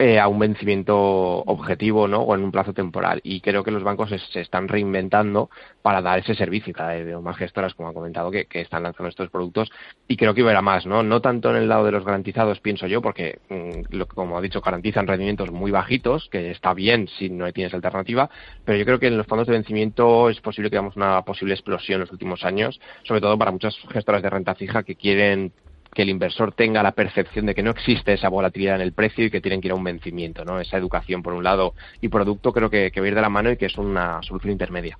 eh, 0.00 0.20
a 0.20 0.28
un 0.28 0.38
vencimiento 0.38 0.96
objetivo 0.96 2.06
¿no? 2.06 2.20
o 2.20 2.32
en 2.36 2.44
un 2.44 2.52
plazo 2.52 2.72
temporal. 2.72 3.20
Y 3.24 3.40
creo 3.40 3.64
que 3.64 3.72
los 3.72 3.82
bancos 3.82 4.10
se, 4.10 4.40
están 4.40 4.68
reinventando 4.68 5.50
para 5.82 6.00
dar 6.00 6.20
ese 6.20 6.36
servicio. 6.36 6.72
Cada 6.72 6.94
vez 6.94 7.20
más 7.20 7.36
gestoras, 7.36 7.74
como 7.74 7.88
ha 7.88 7.92
comentado, 7.92 8.30
que, 8.30 8.46
están 8.52 8.84
lanzando 8.84 9.08
estos 9.08 9.28
productos. 9.28 9.72
Y 10.06 10.16
creo 10.16 10.34
que 10.34 10.44
verá 10.44 10.62
más, 10.62 10.86
¿no? 10.86 11.02
No 11.02 11.20
tanto 11.20 11.50
en 11.50 11.56
el 11.56 11.68
lado 11.68 11.84
de 11.84 11.90
los 11.90 12.04
garantizados, 12.04 12.60
pienso 12.60 12.86
yo, 12.86 13.02
porque, 13.02 13.40
mm, 13.48 13.96
lo, 13.96 14.06
como 14.06 14.38
ha 14.38 14.40
dicho, 14.40 14.60
garantizan 14.60 15.08
rendimientos 15.08 15.50
muy 15.50 15.72
bajitos, 15.72 16.28
que 16.30 16.52
está 16.52 16.74
bien 16.74 17.08
si 17.18 17.28
no 17.28 17.52
tienes 17.52 17.74
alternativa. 17.74 18.30
Pero 18.64 18.78
yo 18.78 18.84
creo 18.84 19.00
que 19.00 19.08
en 19.08 19.18
los 19.18 19.26
fondos 19.26 19.48
de 19.48 19.54
vencimiento 19.54 20.30
es 20.30 20.40
posible 20.40 20.70
que 20.70 20.76
veamos 20.76 20.94
una 20.94 21.22
posible 21.22 21.54
explosión 21.54 21.96
en 21.96 22.02
los 22.02 22.12
últimos 22.12 22.44
años, 22.44 22.80
sobre 23.02 23.20
todo 23.20 23.36
para 23.36 23.50
muchas 23.50 23.76
gestoras 23.90 24.22
de 24.22 24.30
renta 24.30 24.54
fija 24.54 24.84
que 24.84 24.94
quieren 24.94 25.52
que 25.98 26.02
el 26.02 26.10
inversor 26.10 26.52
tenga 26.52 26.80
la 26.80 26.92
percepción 26.92 27.44
de 27.46 27.56
que 27.56 27.62
no 27.64 27.72
existe 27.72 28.12
esa 28.12 28.28
volatilidad 28.28 28.76
en 28.76 28.82
el 28.82 28.92
precio 28.92 29.24
y 29.24 29.30
que 29.32 29.40
tienen 29.40 29.60
que 29.60 29.66
ir 29.66 29.72
a 29.72 29.74
un 29.74 29.82
vencimiento, 29.82 30.44
¿no? 30.44 30.60
Esa 30.60 30.76
educación 30.76 31.24
por 31.24 31.32
un 31.32 31.42
lado 31.42 31.74
y 32.00 32.06
producto 32.06 32.52
creo 32.52 32.70
que, 32.70 32.92
que 32.92 33.00
va 33.00 33.06
a 33.06 33.08
ir 33.08 33.16
de 33.16 33.20
la 33.20 33.28
mano 33.28 33.50
y 33.50 33.56
que 33.56 33.66
es 33.66 33.76
una 33.76 34.22
solución 34.22 34.52
intermedia. 34.52 34.96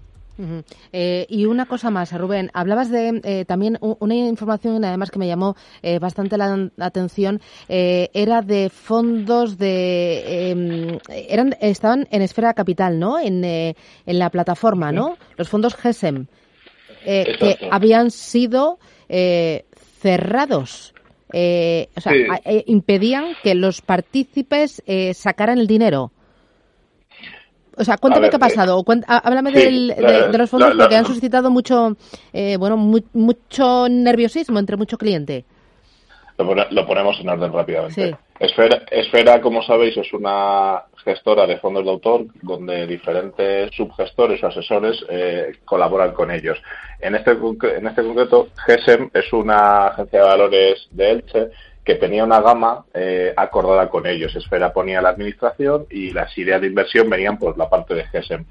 Eh, 0.93 1.25
y 1.29 1.47
una 1.47 1.67
cosa 1.67 1.91
más, 1.91 2.13
Rubén, 2.13 2.51
hablabas 2.53 2.91
de 2.91 3.21
eh, 3.23 3.45
también 3.45 3.79
una 3.81 4.15
información 4.17 4.85
además 4.85 5.13
que 5.13 5.21
me 5.21 5.29
llamó 5.29 5.55
eh, 5.83 6.01
bastante 6.01 6.37
la, 6.37 6.69
atención, 6.81 7.41
era 7.69 8.43
de 8.43 8.69
fondos 8.69 9.57
de 9.57 10.51
em, 10.51 10.99
eran 11.09 11.55
estaban 11.61 12.09
en 12.11 12.23
esfera 12.23 12.55
capital, 12.55 12.99
¿no? 12.99 13.21
En, 13.21 13.45
en 13.45 13.75
la 14.19 14.31
plataforma, 14.31 14.91
¿no? 14.91 15.17
Los 15.37 15.49
fondos 15.49 15.77
GESEM 15.77 16.27
que 17.05 17.69
habían 17.71 18.11
sido 18.11 18.81
cerrados. 20.01 20.95
Eh, 21.33 21.89
o 21.97 22.01
sea, 22.01 22.13
eh, 22.45 22.65
impedían 22.67 23.37
que 23.43 23.55
los 23.55 23.83
partícipes 23.83 24.83
eh, 24.87 25.13
sacaran 25.15 25.59
el 25.59 25.67
dinero. 25.67 26.11
O 27.77 27.85
sea, 27.85 27.97
cuéntame 27.97 28.31
qué 28.31 28.37
ha 28.37 28.41
pasado. 28.41 28.85
háblame 29.07 29.53
de, 29.53 30.37
los 30.37 30.51
fondos 30.51 30.75
porque 30.77 30.97
han 30.97 31.07
suscitado 31.07 31.49
mucho, 31.51 31.97
bueno, 32.59 32.77
mucho 32.77 33.89
nerviosismo 33.89 34.59
entre 34.59 34.77
mucho 34.77 34.99
cliente. 34.99 35.45
Lo, 36.39 36.87
ponemos 36.87 37.19
en 37.21 37.29
orden 37.29 37.53
rápidamente. 37.53 38.17
Esfera, 38.39 38.83
Esfera, 38.91 39.41
como 39.41 39.61
sabéis, 39.63 39.97
es 39.97 40.13
una 40.13 40.85
gestora 41.05 41.49
de 41.49 41.59
fondos 41.59 41.85
de 41.85 41.91
autor 41.91 42.27
donde 42.43 42.87
diferentes 42.87 43.75
subgestores 43.75 44.43
o 44.45 44.47
asesores 44.47 45.05
eh, 45.09 45.53
colaboran 45.65 46.13
con 46.13 46.31
ellos. 46.31 46.57
En 47.01 47.17
este, 47.17 47.33
en 47.33 47.87
este 47.89 48.05
concreto, 48.05 48.49
GESEM 48.67 49.11
es 49.13 49.33
una 49.33 49.89
agencia 49.89 50.21
de 50.21 50.25
valores 50.25 50.89
de 50.93 51.11
Elche 51.11 51.49
que 51.85 51.97
tenía 51.97 52.23
una 52.23 52.41
gama 52.41 52.85
eh, 52.95 53.33
acordada 53.37 53.89
con 53.89 54.07
ellos. 54.07 54.37
Esfera 54.37 54.73
ponía 54.73 55.03
la 55.03 55.09
administración 55.09 55.87
y 55.91 56.13
las 56.13 56.37
ideas 56.39 56.61
de 56.61 56.69
inversión 56.69 57.11
venían 57.11 57.39
por 57.39 57.59
la 57.59 57.69
parte 57.69 57.95
de 57.95 58.05
GESEM. 58.05 58.45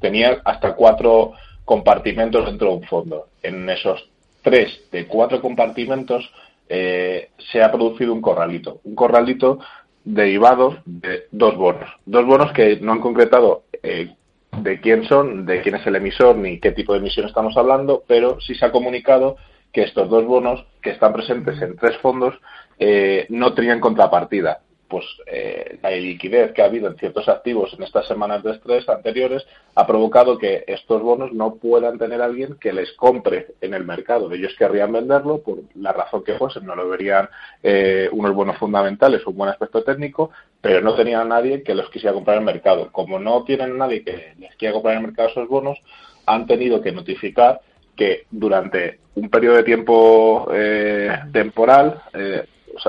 Tenía 0.00 0.40
hasta 0.44 0.74
cuatro 0.74 1.32
compartimentos 1.66 2.46
dentro 2.46 2.68
de 2.68 2.74
un 2.76 2.84
fondo. 2.84 3.26
En 3.42 3.68
esos 3.68 4.08
tres 4.42 4.80
de 4.92 5.06
cuatro 5.06 5.40
compartimentos 5.40 6.30
eh, 6.68 7.30
se 7.52 7.62
ha 7.62 7.70
producido 7.70 8.12
un 8.12 8.20
corralito. 8.20 8.80
Un 8.84 8.94
corralito 8.94 9.58
derivado 10.04 10.78
de 10.84 11.24
dos 11.30 11.56
bonos. 11.56 11.90
Dos 12.04 12.26
bonos 12.26 12.52
que 12.52 12.76
no 12.80 12.92
han 12.92 13.00
concretado 13.00 13.64
eh, 13.82 14.14
de 14.58 14.80
quién 14.80 15.04
son, 15.04 15.46
de 15.46 15.62
quién 15.62 15.76
es 15.76 15.86
el 15.86 15.96
emisor, 15.96 16.36
ni 16.36 16.60
qué 16.60 16.72
tipo 16.72 16.92
de 16.92 17.00
emisión 17.00 17.26
estamos 17.26 17.56
hablando, 17.56 18.04
pero 18.06 18.40
sí 18.40 18.54
se 18.54 18.66
ha 18.66 18.72
comunicado 18.72 19.36
que 19.72 19.82
estos 19.82 20.08
dos 20.08 20.24
bonos, 20.24 20.64
que 20.80 20.90
están 20.90 21.12
presentes 21.12 21.60
en 21.60 21.76
tres 21.76 21.96
fondos, 21.98 22.34
eh, 22.78 23.26
no 23.30 23.54
tenían 23.54 23.80
contrapartida 23.80 24.60
pues 24.94 25.06
eh, 25.26 25.76
la 25.82 25.90
liquidez 25.90 26.52
que 26.52 26.62
ha 26.62 26.66
habido 26.66 26.86
en 26.86 26.96
ciertos 26.96 27.28
activos 27.28 27.74
en 27.74 27.82
estas 27.82 28.06
semanas 28.06 28.44
de 28.44 28.52
estrés 28.52 28.88
anteriores 28.88 29.44
ha 29.74 29.88
provocado 29.88 30.38
que 30.38 30.62
estos 30.68 31.02
bonos 31.02 31.32
no 31.32 31.56
puedan 31.56 31.98
tener 31.98 32.22
alguien 32.22 32.54
que 32.60 32.72
les 32.72 32.92
compre 32.92 33.48
en 33.60 33.74
el 33.74 33.84
mercado. 33.84 34.30
Ellos 34.30 34.54
querrían 34.56 34.92
venderlo 34.92 35.38
por 35.42 35.58
la 35.74 35.92
razón 35.92 36.22
que 36.22 36.34
fuese, 36.34 36.60
no 36.60 36.76
lo 36.76 36.88
verían 36.88 37.28
eh, 37.60 38.08
unos 38.12 38.32
bonos 38.36 38.56
fundamentales 38.56 39.26
un 39.26 39.36
buen 39.36 39.50
aspecto 39.50 39.82
técnico, 39.82 40.30
pero 40.60 40.80
no 40.80 40.94
tenían 40.94 41.22
a 41.22 41.24
nadie 41.24 41.64
que 41.64 41.74
los 41.74 41.90
quisiera 41.90 42.14
comprar 42.14 42.36
en 42.36 42.46
el 42.46 42.54
mercado. 42.54 42.92
Como 42.92 43.18
no 43.18 43.42
tienen 43.42 43.76
nadie 43.76 44.04
que 44.04 44.34
les 44.38 44.54
quiera 44.54 44.74
comprar 44.74 44.94
en 44.94 45.00
el 45.00 45.06
mercado 45.08 45.30
esos 45.30 45.48
bonos, 45.48 45.76
han 46.24 46.46
tenido 46.46 46.80
que 46.80 46.92
notificar 46.92 47.62
que 47.96 48.26
durante 48.30 49.00
un 49.16 49.28
periodo 49.28 49.56
de 49.56 49.64
tiempo 49.64 50.48
eh, 50.54 51.18
temporal 51.32 52.00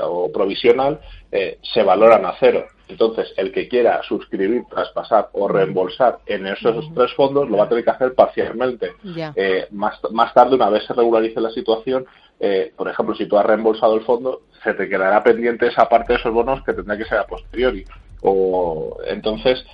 o, 0.03 0.31
provisional 0.31 0.99
eh, 1.31 1.59
se 1.61 1.83
valoran 1.83 2.25
a 2.25 2.35
cero. 2.39 2.65
Entonces, 2.87 3.33
el 3.37 3.51
que 3.51 3.67
quiera 3.67 4.01
suscribir, 4.03 4.63
traspasar 4.69 5.29
o 5.33 5.47
reembolsar 5.47 6.19
en 6.27 6.45
esos 6.45 6.85
tres 6.93 7.11
fondos 7.13 7.49
lo 7.49 7.57
va 7.57 7.65
a 7.65 7.69
tener 7.69 7.83
que 7.83 7.89
hacer 7.89 8.13
parcialmente. 8.13 8.91
Eh, 9.35 9.67
más, 9.71 9.99
más 10.11 10.33
tarde, 10.33 10.55
una 10.55 10.69
vez 10.69 10.85
se 10.85 10.93
regularice 10.93 11.41
la 11.41 11.49
situación, 11.49 12.05
eh, 12.39 12.71
por 12.75 12.87
ejemplo, 12.87 13.15
si 13.15 13.25
tú 13.25 13.37
has 13.37 13.45
reembolsado 13.45 13.95
el 13.95 14.05
fondo, 14.05 14.43
se 14.63 14.73
te 14.75 14.87
quedará 14.87 15.23
pendiente 15.23 15.67
esa 15.67 15.89
parte 15.89 16.13
de 16.13 16.19
esos 16.19 16.31
bonos 16.31 16.63
que 16.63 16.73
tendrá 16.73 16.97
que 16.97 17.05
ser 17.05 17.17
a 17.17 17.25
posteriori. 17.25 17.83
O, 18.21 18.97
entonces, 19.07 19.65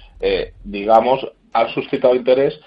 digamos, 0.64 1.26
han 1.54 1.70
suscitado 1.70 2.16
interés 2.16 2.60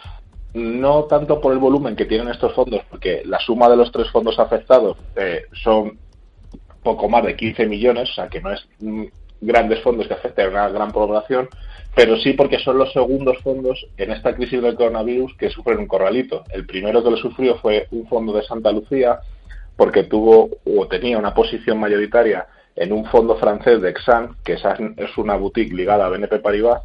no 0.53 1.05
tanto 1.05 1.41
por 1.41 1.53
el 1.53 1.59
volumen 1.59 1.97
que 1.97 2.05
tienen 2.05 2.29
estos 2.29 2.53
fondos, 2.55 2.83
porque 2.91 3.23
la 3.25 3.41
suma 3.41 3.69
de 3.69 3.77
los 3.77 3.91
tres 3.91 4.11
fondos 4.11 4.39
afectados 4.39 4.97
son 5.63 5.99
poco 6.85 7.09
más 7.09 7.25
de 7.25 7.35
15 7.35 7.67
millones, 7.67 8.11
o 8.11 8.15
sea 8.15 8.29
que 8.29 8.41
no 8.41 8.53
es 8.53 8.69
grandes 9.41 9.83
fondos 9.83 10.07
que 10.07 10.15
afecten 10.15 10.47
a 10.47 10.51
una 10.51 10.69
gran 10.69 10.93
población, 10.93 11.49
pero 11.95 12.17
sí 12.17 12.33
porque 12.35 12.59
son 12.61 12.79
los 12.79 12.93
segundos 12.93 13.39
fondos 13.43 13.87
en 13.97 14.13
esta 14.13 14.35
crisis 14.35 14.63
del 14.63 14.77
coronavirus 14.77 15.35
que 15.37 15.51
sufren 15.51 15.79
un 15.79 15.87
corralito. 15.87 16.45
El 16.51 16.67
primero 16.67 17.03
que 17.03 17.11
lo 17.11 17.17
sufrió 17.17 17.57
fue 17.59 17.89
un 17.91 18.07
fondo 18.07 18.33
de 18.33 18.43
Santa 18.45 18.71
Lucía, 18.71 19.19
porque 19.77 20.05
tuvo 20.05 20.51
o 20.65 20.87
tenía 20.87 21.19
una 21.19 21.35
posición 21.35 21.79
mayoritaria 21.79 22.47
en 22.77 22.93
un 22.93 23.05
fondo 23.07 23.37
francés 23.37 23.81
de 23.81 23.91
Exxon, 23.91 24.37
que 24.45 24.55
es 24.55 25.19
una 25.19 25.37
boutique 25.37 25.75
ligada 25.75 26.07
a 26.07 26.09
BNP 26.09 26.39
Paribas, 26.39 26.83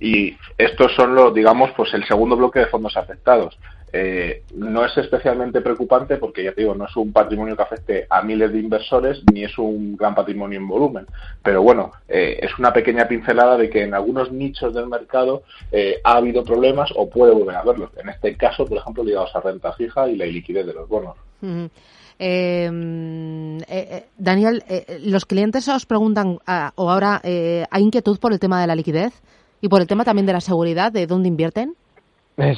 y 0.00 0.36
estos 0.56 0.94
son 0.94 1.14
los, 1.14 1.34
digamos, 1.34 1.70
pues 1.76 1.92
el 1.94 2.04
segundo 2.06 2.36
bloque 2.36 2.60
de 2.60 2.66
fondos 2.66 2.96
afectados. 2.96 3.58
Eh, 3.92 4.42
no 4.54 4.84
es 4.84 4.96
especialmente 4.96 5.60
preocupante 5.60 6.16
porque, 6.16 6.44
ya 6.44 6.52
te 6.52 6.62
digo, 6.62 6.74
no 6.74 6.86
es 6.86 6.96
un 6.96 7.12
patrimonio 7.12 7.56
que 7.56 7.62
afecte 7.62 8.06
a 8.10 8.22
miles 8.22 8.52
de 8.52 8.60
inversores 8.60 9.22
ni 9.32 9.44
es 9.44 9.56
un 9.58 9.96
gran 9.96 10.14
patrimonio 10.14 10.58
en 10.58 10.68
volumen. 10.68 11.06
Pero 11.42 11.62
bueno, 11.62 11.92
eh, 12.08 12.38
es 12.42 12.58
una 12.58 12.72
pequeña 12.72 13.08
pincelada 13.08 13.56
de 13.56 13.70
que 13.70 13.82
en 13.82 13.94
algunos 13.94 14.30
nichos 14.30 14.74
del 14.74 14.88
mercado 14.88 15.42
eh, 15.72 16.00
ha 16.04 16.16
habido 16.16 16.44
problemas 16.44 16.90
o 16.96 17.08
puede 17.08 17.32
volver 17.32 17.56
a 17.56 17.60
haberlos. 17.60 17.90
En 17.96 18.08
este 18.08 18.36
caso, 18.36 18.66
por 18.66 18.78
ejemplo, 18.78 19.04
ligados 19.04 19.34
a 19.34 19.40
renta 19.40 19.72
fija 19.72 20.08
y 20.08 20.16
la 20.16 20.26
liquidez 20.26 20.66
de 20.66 20.74
los 20.74 20.88
bonos. 20.88 21.16
Daniel, 24.18 24.64
los 25.04 25.24
clientes 25.24 25.68
os 25.68 25.86
preguntan, 25.86 26.38
ah, 26.46 26.72
o 26.74 26.90
ahora, 26.90 27.20
¿hay 27.22 27.82
inquietud 27.82 28.18
por 28.18 28.32
el 28.32 28.40
tema 28.40 28.60
de 28.60 28.66
la 28.66 28.74
liquidez 28.74 29.12
y 29.60 29.68
por 29.68 29.80
el 29.80 29.86
tema 29.86 30.04
también 30.04 30.26
de 30.26 30.32
la 30.32 30.40
seguridad, 30.40 30.90
de 30.92 31.06
dónde 31.06 31.28
invierten? 31.28 31.74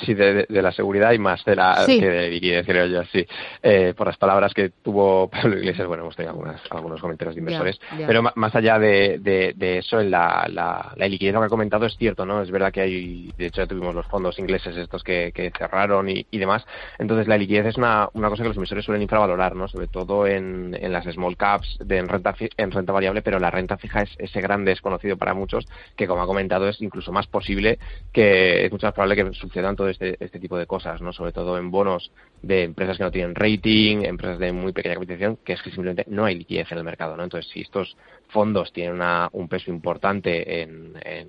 Sí, 0.04 0.12
de, 0.12 0.46
la 0.50 0.72
seguridad 0.72 1.12
y 1.12 1.18
más 1.18 1.42
de 1.46 1.56
la 1.56 1.84
que 1.86 2.06
de 2.06 2.28
liquidez, 2.28 2.66
creo 2.66 2.84
yo, 2.86 3.02
sí. 3.04 3.26
Eh, 3.62 3.94
por 3.96 4.08
las 4.08 4.18
palabras 4.18 4.52
que 4.52 4.68
tuvo 4.82 5.28
Pablo 5.30 5.56
Iglesias, 5.56 5.88
bueno, 5.88 6.02
hemos 6.02 6.16
tenido 6.16 6.34
algunos 6.70 7.00
comentarios 7.00 7.34
de 7.34 7.40
inversores, 7.40 7.80
pero 8.06 8.22
más 8.34 8.54
allá 8.54 8.78
de, 8.78 9.18
de, 9.56 9.78
eso, 9.78 9.98
en 9.98 10.10
la, 10.10 10.46
la, 10.50 10.92
la, 10.96 11.08
liquidez 11.08 11.32
lo 11.32 11.40
que 11.40 11.46
ha 11.46 11.48
comentado 11.48 11.86
es 11.86 11.96
cierto, 11.96 12.26
¿no? 12.26 12.42
Es 12.42 12.50
verdad 12.50 12.70
que 12.70 12.82
hay, 12.82 13.32
de 13.38 13.46
hecho 13.46 13.62
ya 13.62 13.66
tuvimos 13.66 13.94
los 13.94 14.06
fondos 14.06 14.38
ingleses 14.38 14.76
estos 14.76 15.02
que, 15.02 15.32
que 15.32 15.50
cerraron 15.56 16.10
y, 16.10 16.26
y, 16.30 16.38
demás, 16.38 16.66
entonces 16.98 17.26
la 17.26 17.38
liquidez 17.38 17.64
es 17.64 17.78
una, 17.78 18.10
una 18.12 18.28
cosa 18.28 18.42
que 18.42 18.48
los 18.48 18.56
inversores 18.56 18.84
suelen 18.84 19.02
infravalorar, 19.02 19.56
¿no? 19.56 19.66
Sobre 19.66 19.86
todo 19.86 20.26
en, 20.26 20.76
en 20.78 20.92
las 20.92 21.06
small 21.06 21.38
caps, 21.38 21.78
de, 21.82 21.96
en, 21.96 22.08
renta, 22.08 22.34
en 22.38 22.70
renta 22.70 22.92
variable, 22.92 23.22
pero 23.22 23.38
la 23.38 23.50
renta 23.50 23.78
fija 23.78 24.02
es 24.02 24.10
ese 24.18 24.42
gran 24.42 24.66
desconocido 24.66 25.16
para 25.16 25.32
muchos 25.32 25.66
que, 25.96 26.06
como 26.06 26.22
ha 26.22 26.26
comentado, 26.26 26.68
es 26.68 26.82
incluso 26.82 27.12
más 27.12 27.26
posible 27.26 27.78
que 28.12 28.66
es 28.66 28.72
mucho 28.72 28.86
más 28.86 28.94
probable 28.94 29.16
que 29.16 29.32
suceda 29.32 29.69
funcionan 29.70 29.76
todo 29.76 29.88
este, 29.88 30.16
este 30.20 30.38
tipo 30.38 30.56
de 30.56 30.66
cosas, 30.66 31.00
¿no? 31.00 31.12
Sobre 31.12 31.32
todo 31.32 31.58
en 31.58 31.70
bonos 31.70 32.10
de 32.42 32.64
empresas 32.64 32.96
que 32.96 33.04
no 33.04 33.10
tienen 33.10 33.34
rating, 33.34 34.04
empresas 34.04 34.38
de 34.38 34.52
muy 34.52 34.72
pequeña 34.72 34.94
capitalización, 34.94 35.38
que 35.44 35.52
es 35.52 35.62
que 35.62 35.70
simplemente 35.70 36.04
no 36.08 36.24
hay 36.24 36.36
liquidez 36.36 36.70
en 36.72 36.78
el 36.78 36.84
mercado, 36.84 37.16
¿no? 37.16 37.24
Entonces, 37.24 37.50
si 37.52 37.60
estos 37.60 37.96
fondos 38.28 38.72
tienen 38.72 38.94
una, 38.94 39.28
un 39.32 39.48
peso 39.48 39.70
importante 39.70 40.62
en, 40.62 40.94
en, 41.02 41.28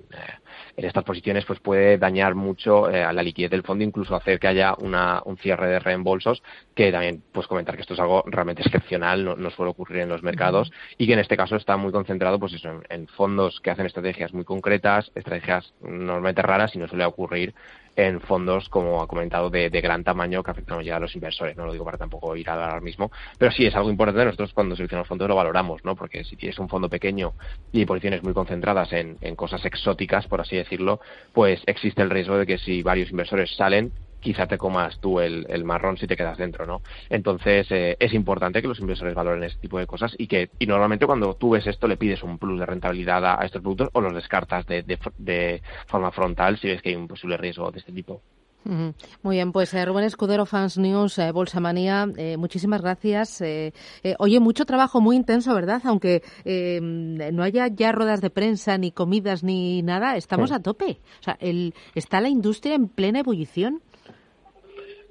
en, 0.76 0.84
estas 0.84 1.04
posiciones, 1.04 1.44
pues 1.44 1.60
puede 1.60 1.98
dañar 1.98 2.34
mucho 2.34 2.88
eh, 2.90 3.02
a 3.02 3.12
la 3.12 3.22
liquidez 3.22 3.50
del 3.50 3.62
fondo, 3.62 3.84
incluso 3.84 4.14
hacer 4.14 4.38
que 4.38 4.48
haya 4.48 4.74
una, 4.78 5.20
un 5.24 5.36
cierre 5.36 5.66
de 5.68 5.78
reembolsos, 5.80 6.42
que 6.74 6.90
también, 6.90 7.22
pues 7.32 7.46
comentar 7.46 7.74
que 7.74 7.82
esto 7.82 7.94
es 7.94 8.00
algo 8.00 8.22
realmente 8.26 8.62
excepcional, 8.62 9.24
no, 9.24 9.36
no 9.36 9.50
suele 9.50 9.70
ocurrir 9.70 10.02
en 10.02 10.08
los 10.08 10.22
mercados, 10.22 10.72
y 10.96 11.06
que 11.06 11.12
en 11.12 11.18
este 11.18 11.36
caso 11.36 11.56
está 11.56 11.76
muy 11.76 11.92
concentrado, 11.92 12.38
pues 12.38 12.54
eso, 12.54 12.70
en, 12.70 12.82
en 12.88 13.06
fondos 13.08 13.60
que 13.60 13.70
hacen 13.70 13.86
estrategias 13.86 14.32
muy 14.32 14.44
concretas, 14.44 15.10
estrategias 15.14 15.74
normalmente 15.82 16.42
raras, 16.42 16.74
y 16.74 16.78
no 16.78 16.88
suele 16.88 17.04
ocurrir 17.04 17.54
en 17.96 18.20
fondos, 18.20 18.68
como 18.68 19.02
ha 19.02 19.06
comentado, 19.06 19.50
de, 19.50 19.68
gran 19.68 20.04
tamaño 20.04 20.42
que 20.42 20.50
afectan 20.50 20.82
ya 20.82 20.96
a 20.96 21.00
los 21.00 21.14
inversores. 21.14 21.56
No 21.56 21.66
lo 21.66 21.72
digo 21.72 21.84
para 21.84 21.98
tampoco 21.98 22.34
ir 22.36 22.48
al 22.48 22.82
mismo, 22.82 23.10
pero 23.38 23.52
sí 23.52 23.66
es 23.66 23.74
algo 23.74 23.90
importante. 23.90 24.24
Nosotros 24.24 24.52
cuando 24.52 24.76
seleccionamos 24.76 25.08
fondos 25.08 25.28
lo 25.28 25.36
valoramos, 25.36 25.84
¿no? 25.84 25.96
Porque 25.96 26.24
si 26.24 26.36
tienes 26.36 26.58
un 26.58 26.68
fondo 26.68 26.88
pequeño 26.88 27.34
y 27.72 27.84
posiciones 27.84 28.22
muy 28.22 28.32
concentradas 28.32 28.92
en, 28.92 29.16
en 29.20 29.36
cosas 29.36 29.64
exóticas, 29.64 30.26
por 30.26 30.40
así 30.40 30.56
decirlo, 30.56 31.00
pues 31.32 31.62
existe 31.66 32.02
el 32.02 32.10
riesgo 32.10 32.38
de 32.38 32.46
que 32.46 32.58
si 32.58 32.82
varios 32.82 33.10
inversores 33.10 33.54
salen, 33.56 33.92
quizá 34.22 34.46
te 34.46 34.56
comas 34.56 34.98
tú 35.00 35.20
el, 35.20 35.44
el, 35.48 35.64
marrón 35.64 35.98
si 35.98 36.06
te 36.06 36.16
quedas 36.16 36.38
dentro, 36.38 36.64
¿no? 36.64 36.80
Entonces 37.10 37.66
eh, 37.70 37.96
es 37.98 38.14
importante 38.14 38.62
que 38.62 38.68
los 38.68 38.80
inversores 38.80 39.14
valoren 39.14 39.42
este 39.42 39.60
tipo 39.60 39.78
de 39.78 39.86
cosas 39.86 40.14
y 40.16 40.26
que 40.26 40.50
y 40.58 40.66
normalmente 40.66 41.06
cuando 41.06 41.34
tú 41.34 41.50
ves 41.50 41.66
esto 41.66 41.88
le 41.88 41.96
pides 41.96 42.22
un 42.22 42.38
plus 42.38 42.58
de 42.58 42.66
rentabilidad 42.66 43.24
a, 43.26 43.42
a 43.42 43.44
estos 43.44 43.60
productos 43.60 43.90
o 43.92 44.00
los 44.00 44.14
descartas 44.14 44.64
de, 44.66 44.82
de, 44.82 44.98
de, 45.18 45.62
forma 45.86 46.12
frontal 46.12 46.58
si 46.58 46.68
ves 46.68 46.80
que 46.80 46.90
hay 46.90 46.96
un 46.96 47.08
posible 47.08 47.36
riesgo 47.36 47.70
de 47.70 47.80
este 47.80 47.92
tipo. 47.92 48.22
Muy 48.64 49.36
bien, 49.36 49.50
pues 49.50 49.74
eh, 49.74 49.84
Rubén 49.84 50.04
Escudero, 50.04 50.46
Fans 50.46 50.78
News, 50.78 51.18
eh, 51.18 51.32
Bolsa 51.32 51.58
Manía, 51.58 52.06
eh, 52.16 52.36
muchísimas 52.36 52.80
gracias. 52.80 53.40
Eh, 53.40 53.72
oye, 54.18 54.38
mucho 54.38 54.64
trabajo 54.64 55.00
muy 55.00 55.16
intenso, 55.16 55.52
¿verdad? 55.52 55.82
Aunque 55.84 56.22
eh, 56.44 56.78
no 56.80 57.42
haya 57.42 57.66
ya 57.66 57.90
ruedas 57.90 58.20
de 58.20 58.30
prensa, 58.30 58.78
ni 58.78 58.92
comidas, 58.92 59.42
ni 59.42 59.82
nada, 59.82 60.16
estamos 60.16 60.50
sí. 60.50 60.54
a 60.54 60.60
tope. 60.60 61.00
O 61.20 61.22
sea, 61.24 61.36
el, 61.40 61.74
está 61.96 62.20
la 62.20 62.28
industria 62.28 62.76
en 62.76 62.86
plena 62.88 63.20
ebullición. 63.20 63.82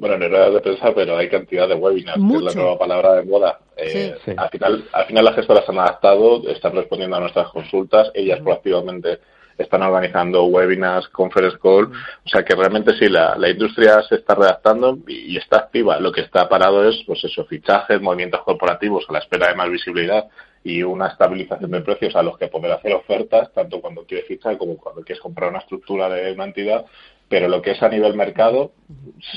Bueno, 0.02 0.18
no 0.18 0.26
era 0.26 0.50
de 0.50 0.60
prensa, 0.62 0.92
pero 0.96 1.16
hay 1.16 1.30
cantidad 1.30 1.70
de 1.70 1.76
webinars, 1.76 2.18
Mucho. 2.18 2.40
que 2.40 2.48
es 2.48 2.56
la 2.56 2.62
nueva 2.64 2.80
palabra 2.80 3.14
de 3.14 3.24
moda. 3.24 3.60
Eh, 3.78 4.16
sí, 4.18 4.22
sí. 4.26 4.36
Al, 4.36 4.50
final, 4.50 4.84
al 4.92 5.06
final 5.06 5.26
las 5.26 5.36
gestoras 5.36 5.70
han 5.70 5.78
adaptado, 5.78 6.42
están 6.50 6.76
respondiendo 6.76 7.18
a 7.18 7.20
nuestras 7.20 7.50
consultas, 7.50 8.10
ellas 8.16 8.40
uh 8.40 8.42
-huh. 8.42 8.46
proactivamente 8.46 9.20
están 9.60 9.84
organizando 9.84 10.46
webinars, 10.46 11.08
conference 11.10 11.56
call, 11.62 11.84
uh 11.86 11.92
-huh. 11.92 12.26
o 12.26 12.30
sea 12.30 12.44
que 12.44 12.56
realmente 12.56 12.98
sí, 12.98 13.10
la, 13.10 13.36
la 13.38 13.50
industria 13.50 14.02
se 14.02 14.16
está 14.16 14.34
redactando 14.34 14.98
y, 15.08 15.36
y, 15.36 15.38
está 15.38 15.58
activa. 15.58 16.00
Lo 16.00 16.12
que 16.12 16.22
está 16.22 16.50
parado 16.50 16.90
es, 16.90 17.04
pues 17.06 17.24
eso, 17.24 17.46
fichajes, 17.46 18.02
movimientos 18.02 18.42
corporativos 18.42 19.06
a 19.08 19.14
la 19.14 19.20
espera 19.20 19.50
de 19.50 19.56
más 19.56 19.70
visibilidad 19.70 20.26
y 20.64 20.82
una 20.82 21.10
estabilización 21.10 21.70
de 21.70 21.82
precios 21.82 22.16
a 22.16 22.24
los 22.24 22.40
que 22.40 22.48
poder 22.48 22.72
hacer 22.72 22.94
ofertas, 22.94 23.54
tanto 23.54 23.80
cuando 23.80 24.04
quieres 24.06 24.28
fichar 24.28 24.58
como 24.58 24.78
cuando 24.78 25.04
quieres 25.04 25.22
comprar 25.22 25.52
una 25.52 25.60
estructura 25.60 26.10
de 26.10 26.32
una 26.32 26.46
entidad, 26.46 26.86
pero 27.32 27.48
lo 27.48 27.62
que 27.62 27.72
es 27.72 27.82
a 27.82 27.88
nivel 27.88 28.14
mercado 28.14 28.74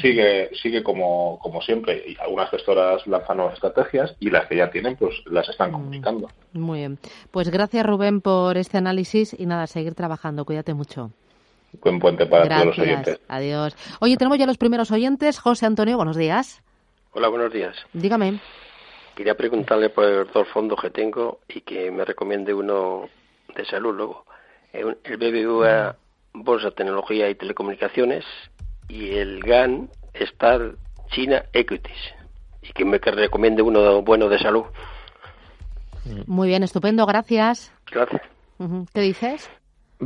sigue 0.02 0.50
sigue 0.60 0.82
como, 0.82 1.38
como 1.38 1.62
siempre. 1.62 2.02
Y 2.08 2.16
algunas 2.18 2.50
gestoras 2.50 3.06
lanzan 3.06 3.36
nuevas 3.36 3.54
estrategias 3.54 4.16
y 4.18 4.30
las 4.30 4.48
que 4.48 4.56
ya 4.56 4.68
tienen 4.68 4.96
pues 4.96 5.14
las 5.26 5.48
están 5.48 5.70
mm, 5.70 5.74
comunicando. 5.74 6.28
Muy 6.54 6.80
bien. 6.80 6.98
Pues 7.30 7.50
gracias 7.50 7.86
Rubén 7.86 8.20
por 8.20 8.56
este 8.58 8.78
análisis 8.78 9.38
y 9.38 9.46
nada, 9.46 9.68
seguir 9.68 9.94
trabajando. 9.94 10.44
Cuídate 10.44 10.74
mucho. 10.74 11.12
Buen 11.84 12.00
puente 12.00 12.26
para 12.26 12.46
gracias. 12.46 12.62
todos 12.64 12.78
los 12.78 12.84
oyentes. 12.84 13.20
Adiós. 13.28 13.76
Oye, 14.00 14.16
tenemos 14.16 14.38
ya 14.38 14.46
los 14.46 14.58
primeros 14.58 14.90
oyentes. 14.90 15.38
José 15.38 15.66
Antonio, 15.66 15.96
buenos 15.96 16.16
días. 16.16 16.64
Hola, 17.12 17.28
buenos 17.28 17.52
días. 17.52 17.76
Dígame. 17.92 18.40
Quería 19.14 19.36
preguntarle 19.36 19.90
por 19.90 20.32
dos 20.32 20.48
fondos 20.48 20.80
que 20.80 20.90
tengo 20.90 21.38
y 21.48 21.60
que 21.60 21.92
me 21.92 22.04
recomiende 22.04 22.52
uno 22.52 23.08
de 23.54 23.64
salud 23.66 23.94
luego. 23.94 24.24
El 24.72 24.96
BBVA 25.16 25.96
Bolsa, 26.34 26.70
Tecnología 26.72 27.30
y 27.30 27.34
Telecomunicaciones 27.34 28.24
y 28.88 29.16
el 29.16 29.40
GAN 29.40 29.88
Star 30.14 30.74
China 31.10 31.44
Equities 31.52 32.14
y 32.62 32.72
que 32.72 32.84
me 32.84 32.98
recomiende 32.98 33.62
uno 33.62 34.02
bueno 34.02 34.28
de 34.28 34.38
salud. 34.38 34.64
Muy 36.26 36.48
bien, 36.48 36.62
estupendo, 36.62 37.06
gracias. 37.06 37.72
Gracias. 37.90 38.22
¿Qué 38.92 39.00
dices? 39.00 39.50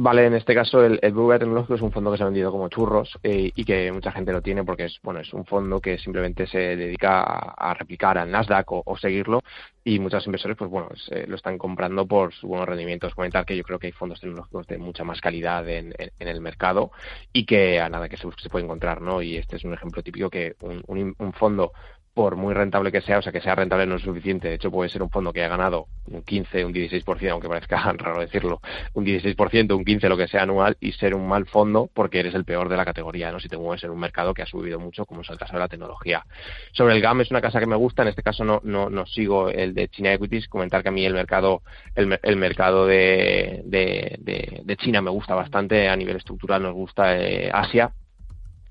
Vale, 0.01 0.27
en 0.27 0.35
este 0.35 0.55
caso 0.55 0.85
el, 0.85 1.01
el 1.03 1.13
Tecnológico 1.13 1.75
es 1.75 1.83
un 1.83 1.91
fondo 1.91 2.13
que 2.13 2.19
se 2.19 2.23
ha 2.23 2.27
vendido 2.27 2.53
como 2.53 2.69
churros 2.69 3.19
eh, 3.25 3.51
y 3.53 3.65
que 3.65 3.91
mucha 3.91 4.13
gente 4.13 4.33
lo 4.33 4.41
tiene 4.43 4.63
porque 4.63 4.85
es 4.85 5.01
bueno 5.03 5.19
es 5.19 5.33
un 5.33 5.45
fondo 5.45 5.81
que 5.81 5.99
simplemente 5.99 6.47
se 6.47 6.77
dedica 6.77 7.23
a, 7.23 7.75
replicar 7.75 8.17
al 8.17 8.31
Nasdaq 8.31 8.71
o, 8.71 8.97
seguirlo 8.97 9.43
y 9.83 9.99
muchos 9.99 10.25
inversores 10.27 10.57
pues 10.57 10.71
bueno 10.71 10.89
se, 10.95 11.27
lo 11.27 11.35
están 11.35 11.59
comprando 11.59 12.07
por 12.07 12.33
sus 12.33 12.49
buenos 12.49 12.69
rendimientos. 12.69 13.13
Comentar 13.13 13.45
que 13.45 13.57
yo 13.57 13.65
creo 13.65 13.81
que 13.81 13.89
hay 13.89 13.93
fondos 13.93 14.21
tecnológicos 14.21 14.69
de 14.69 14.79
mucha 14.79 15.03
más 15.03 15.21
calidad 15.21 15.69
en, 15.69 15.93
en, 15.99 16.13
en 16.17 16.29
el 16.29 16.41
mercado 16.41 16.93
y 17.33 17.45
que 17.45 17.81
a 17.81 17.89
nada 17.89 18.09
que 18.09 18.17
se, 18.17 18.29
se 18.41 18.51
puede 18.51 18.67
encontrar, 18.67 19.01
¿no? 19.01 19.21
Y 19.21 19.37
este 19.37 19.57
es 19.57 19.65
un 19.65 19.75
ejemplo 19.75 20.05
típico 20.05 20.31
que 20.31 20.55
un, 20.61 20.81
un, 20.87 21.17
un 21.19 21.33
fondo 21.33 21.73
por 22.19 22.35
muy 22.35 22.53
rentable 22.53 22.91
que 22.91 23.01
sea, 23.01 23.19
o 23.19 23.23
sea, 23.23 23.31
que 23.31 23.41
sea 23.41 23.55
rentable 23.55 23.87
no 23.87 23.95
es 23.95 24.03
suficiente. 24.03 24.49
De 24.49 24.55
hecho, 24.55 24.73
puede 24.73 24.91
ser 24.91 25.05
un 25.05 25.09
fondo 25.09 25.33
que 25.33 25.39
haya 25.39 25.51
ganado 25.51 25.87
un 26.07 26.23
15, 26.23 26.65
un 26.65 26.75
16%, 26.75 27.31
aunque 27.31 27.49
parezca 27.49 27.93
raro 27.97 28.19
decirlo, 28.19 28.61
un 28.95 29.07
16%, 29.07 29.73
un 29.73 29.85
15%, 29.85 30.09
lo 30.09 30.17
que 30.17 30.27
sea 30.27 30.43
anual, 30.43 30.77
y 30.81 30.91
ser 30.91 31.15
un 31.15 31.29
mal 31.29 31.47
fondo 31.47 31.89
porque 31.95 32.19
eres 32.19 32.35
el 32.35 32.45
peor 32.45 32.69
de 32.69 32.77
la 32.77 32.85
categoría, 32.85 33.31
¿no? 33.31 33.39
Si 33.39 33.49
te 33.49 33.57
mueves 33.57 33.85
en 33.85 33.91
un 33.91 34.01
mercado 34.01 34.35
que 34.35 34.43
ha 34.43 34.47
subido 34.47 34.81
mucho, 34.81 35.07
como 35.07 35.21
es 35.21 35.31
el 35.31 35.39
caso 35.39 35.53
de 35.53 35.61
la 35.61 35.69
tecnología. 35.69 36.27
Sobre 36.73 36.97
el 36.97 37.01
GAM 37.01 37.21
es 37.21 37.31
una 37.31 37.41
casa 37.41 37.61
que 37.61 37.67
me 37.67 37.77
gusta, 37.77 38.03
en 38.03 38.09
este 38.09 38.25
caso 38.25 38.45
no, 38.45 38.61
no, 38.65 38.91
no 38.91 39.07
sigo 39.07 39.49
el 39.49 39.73
de 39.73 39.87
China 39.87 40.13
Equities, 40.13 40.49
comentar 40.49 40.83
que 40.83 40.89
a 40.89 40.93
mí 40.93 41.07
el 41.07 41.15
mercado, 41.15 41.63
el, 41.95 42.37
mercado 42.37 42.85
de, 42.85 43.63
de, 43.65 44.17
de, 44.19 44.63
de, 44.65 44.77
China 44.77 45.01
me 45.03 45.11
gusta 45.11 45.37
bastante, 45.37 45.89
a 45.89 45.95
nivel 45.95 46.17
estructural 46.17 46.65
nos 46.65 46.75
gusta 46.75 47.17
eh, 47.17 47.49
Asia, 47.55 47.93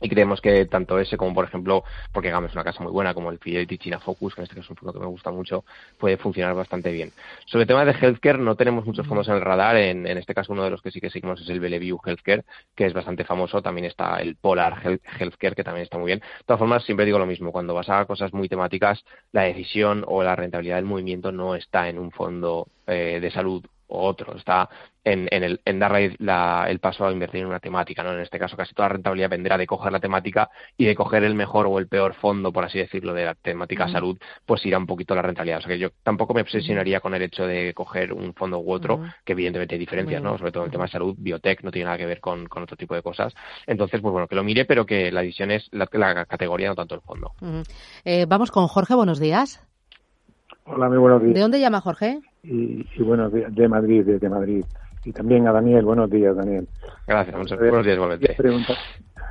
y 0.01 0.10
creemos 0.10 0.41
que 0.41 0.65
tanto 0.65 0.99
ese 0.99 1.17
como 1.17 1.33
por 1.33 1.45
ejemplo 1.45 1.83
porque 2.12 2.29
GAM 2.29 2.45
es 2.45 2.53
una 2.53 2.63
casa 2.63 2.83
muy 2.83 2.91
buena 2.91 3.13
como 3.13 3.31
el 3.31 3.39
Fidelity 3.39 3.77
China 3.77 3.99
Focus 3.99 4.36
que 4.36 4.41
en 4.41 4.43
este 4.43 4.55
caso 4.55 4.65
es 4.65 4.69
un 4.71 4.77
fondo 4.77 4.93
que 4.93 4.99
me 4.99 5.05
gusta 5.05 5.31
mucho 5.31 5.63
puede 5.97 6.17
funcionar 6.17 6.55
bastante 6.55 6.91
bien. 6.91 7.12
Sobre 7.45 7.63
el 7.63 7.67
tema 7.67 7.86
de 7.86 7.91
healthcare 7.91 8.38
no 8.38 8.55
tenemos 8.55 8.86
muchos 8.86 9.07
fondos 9.07 9.27
en 9.27 9.36
el 9.36 9.41
radar. 9.41 9.77
En, 9.77 10.05
en 10.07 10.17
este 10.17 10.33
caso 10.33 10.53
uno 10.53 10.63
de 10.63 10.69
los 10.69 10.81
que 10.81 10.91
sí 10.91 10.99
que 10.99 11.10
seguimos 11.10 11.41
es 11.41 11.49
el 11.49 11.60
Bellevue 11.60 11.99
Healthcare 12.05 12.43
que 12.75 12.86
es 12.86 12.93
bastante 12.93 13.23
famoso. 13.23 13.62
También 13.62 13.86
está 13.86 14.17
el 14.17 14.36
Polar 14.36 14.81
Health, 14.83 15.01
Healthcare 15.19 15.55
que 15.55 15.63
también 15.63 15.83
está 15.83 15.97
muy 15.97 16.07
bien. 16.07 16.19
De 16.19 16.45
todas 16.45 16.60
formas 16.60 16.83
siempre 16.83 17.05
digo 17.05 17.19
lo 17.19 17.25
mismo. 17.25 17.51
Cuando 17.51 17.73
vas 17.73 17.89
a 17.89 18.05
cosas 18.05 18.33
muy 18.33 18.49
temáticas 18.49 19.03
la 19.31 19.43
decisión 19.43 20.03
o 20.07 20.23
la 20.23 20.36
rentabilidad 20.36 20.77
del 20.77 20.86
movimiento 20.86 21.31
no 21.31 21.55
está 21.55 21.89
en 21.89 21.99
un 21.99 22.12
fondo 22.12 22.67
eh, 22.86 23.19
de 23.21 23.31
salud 23.31 23.65
o 23.88 24.06
otro, 24.08 24.36
está 24.36 24.69
en, 25.04 25.28
en, 25.32 25.43
el, 25.43 25.62
en 25.63 25.80
dar 25.80 25.93
la, 26.19 26.65
el 26.67 26.80
paso 26.80 27.06
a 27.06 27.12
invertir 27.12 27.41
en 27.41 27.47
una 27.47 27.60
temática, 27.60 28.04
¿no? 28.04 28.12
En 28.12 28.19
este 28.19 28.38
caso 28.38 28.58
casi 28.58 28.73
toda 28.73 28.89
la 28.89 28.93
rentabilidad 28.95 29.30
vendrá 29.30 29.58
de 29.58 29.65
coger 29.65 29.91
la 29.91 30.02
temática 30.02 30.50
y 30.76 30.86
de 30.86 30.95
coger 30.95 31.23
el 31.23 31.34
mejor 31.36 31.65
o 31.67 31.80
el 31.80 31.88
peor 31.88 32.13
fondo, 32.13 32.52
por 32.52 32.65
así 32.65 32.78
decirlo, 32.78 33.13
de 33.13 33.26
la 33.26 33.36
temática 33.36 33.86
uh 33.86 33.88
-huh. 33.88 33.91
salud, 33.93 34.17
pues 34.45 34.65
irá 34.65 34.78
un 34.78 34.86
poquito 34.86 35.15
la 35.15 35.21
rentabilidad. 35.21 35.60
O 35.60 35.62
sea 35.62 35.69
que 35.69 35.80
yo 35.80 35.89
tampoco 36.04 36.34
me 36.34 36.41
obsesionaría 36.41 37.00
con 37.00 37.13
el 37.15 37.21
hecho 37.21 37.47
de 37.47 37.73
coger 37.73 38.12
un 38.12 38.34
fondo 38.34 38.60
u 38.60 38.71
otro, 38.71 38.95
uh 38.95 39.00
-huh. 39.04 39.15
que 39.23 39.32
evidentemente 39.32 39.76
hay 39.76 39.80
diferencias, 39.80 40.21
¿no? 40.21 40.38
Sobre 40.38 40.52
todo 40.52 40.63
en 40.63 40.67
el 40.67 40.71
tema 40.71 40.86
de 40.86 40.91
salud, 40.91 41.15
biotech 41.17 41.63
no 41.63 41.71
tiene 41.71 41.86
nada 41.86 41.97
que 41.97 42.06
ver 42.06 42.19
con, 42.19 42.47
con 42.47 42.63
otro 42.63 42.76
tipo 42.76 42.93
de 42.93 43.02
cosas. 43.02 43.34
Entonces, 43.65 44.02
pues 44.02 44.12
bueno, 44.12 44.28
que 44.28 44.36
lo 44.36 44.43
mire, 44.43 44.65
pero 44.65 44.86
que 44.86 45.12
la 45.12 45.21
decisión 45.21 45.52
es 45.52 45.69
la, 45.71 45.88
la 45.93 46.26
categoría, 46.26 46.67
no 46.67 46.76
tanto 46.76 46.95
el 46.95 47.02
fondo. 47.02 47.32
Uh 47.41 47.45
-huh. 47.45 47.63
eh, 48.04 48.26
vamos 48.28 48.52
con 48.52 48.67
Jorge, 48.67 48.93
buenos 48.95 49.19
días. 49.19 49.63
Hola, 50.69 50.89
muy 50.89 50.97
buenos 50.97 51.21
días. 51.21 51.34
¿De 51.34 51.39
dónde 51.39 51.60
llama 51.62 51.80
Jorge? 51.80 52.19
Y, 52.43 52.86
y 52.93 53.03
buenos 53.03 53.32
días, 53.32 53.56
de 53.56 53.67
Madrid, 53.69 54.03
desde 54.06 54.30
Madrid. 54.30 54.65
Y 55.06 55.13
también 55.13 55.47
a 55.47 55.53
Daniel, 55.53 55.86
buenos 55.86 56.10
días, 56.10 56.36
Daniel. 56.36 56.67
Gracias, 57.08 57.38
muchas, 57.38 57.58
buenos 57.58 57.86
días, 57.86 57.95
igualmente. 57.95 58.36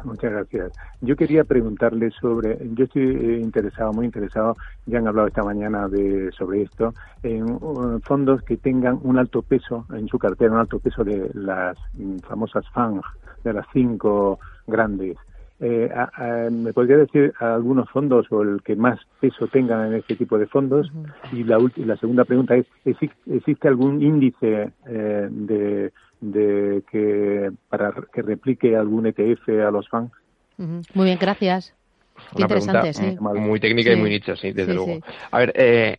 Muchas 0.04 0.32
gracias. 0.32 0.72
Yo 1.02 1.14
quería 1.14 1.44
preguntarle 1.44 2.10
sobre, 2.12 2.56
yo 2.74 2.84
estoy 2.84 3.02
eh, 3.02 3.40
interesado, 3.42 3.92
muy 3.92 4.06
interesado, 4.06 4.56
ya 4.86 4.98
han 4.98 5.08
hablado 5.08 5.28
esta 5.28 5.42
mañana 5.42 5.88
de 5.88 6.30
sobre 6.32 6.62
esto, 6.62 6.94
en 7.22 7.42
uh, 7.42 8.00
fondos 8.04 8.40
que 8.42 8.56
tengan 8.56 8.98
un 9.02 9.18
alto 9.18 9.42
peso 9.42 9.84
en 9.92 10.08
su 10.08 10.18
cartera, 10.18 10.52
un 10.52 10.60
alto 10.60 10.78
peso 10.78 11.04
de 11.04 11.30
las 11.34 11.76
mm, 11.94 12.18
famosas 12.20 12.64
FANG, 12.72 13.02
de 13.44 13.52
las 13.52 13.66
cinco 13.74 14.38
grandes. 14.66 15.18
Eh, 15.58 15.90
a, 15.94 16.10
a, 16.14 16.50
¿Me 16.50 16.72
podría 16.74 16.98
decir 16.98 17.32
algunos 17.40 17.88
fondos 17.90 18.26
o 18.30 18.42
el 18.42 18.60
que 18.62 18.76
más 18.76 19.00
peso 19.20 19.46
tengan 19.46 19.86
en 19.86 19.94
este 19.94 20.14
tipo 20.14 20.36
de 20.38 20.46
fondos? 20.46 20.90
Uh 20.92 21.04
-huh. 21.04 21.38
Y 21.38 21.44
la, 21.44 21.58
la 21.86 21.96
segunda 21.96 22.24
pregunta 22.24 22.56
es, 22.56 22.66
¿existe 22.84 23.68
algún 23.68 24.02
índice 24.02 24.70
eh, 24.86 25.28
de, 25.30 25.92
de 26.20 26.82
que 26.90 27.50
para 27.70 27.94
que 28.12 28.22
replique 28.22 28.76
algún 28.76 29.06
ETF 29.06 29.48
a 29.66 29.70
los 29.70 29.88
FAN? 29.88 30.10
Uh 30.58 30.62
-huh. 30.64 30.86
Muy 30.94 31.06
bien, 31.06 31.18
gracias. 31.18 31.74
Qué 32.30 32.36
Una 32.36 32.44
interesante, 32.44 32.92
sí. 32.92 33.16
Muy 33.20 33.60
técnica 33.60 33.90
sí. 33.92 33.96
y 33.96 34.00
muy 34.00 34.10
nicho, 34.10 34.36
sí, 34.36 34.52
desde 34.52 34.72
sí, 34.72 34.76
luego. 34.76 35.00
A 35.30 35.38
ver, 35.38 35.52
eh, 35.54 35.98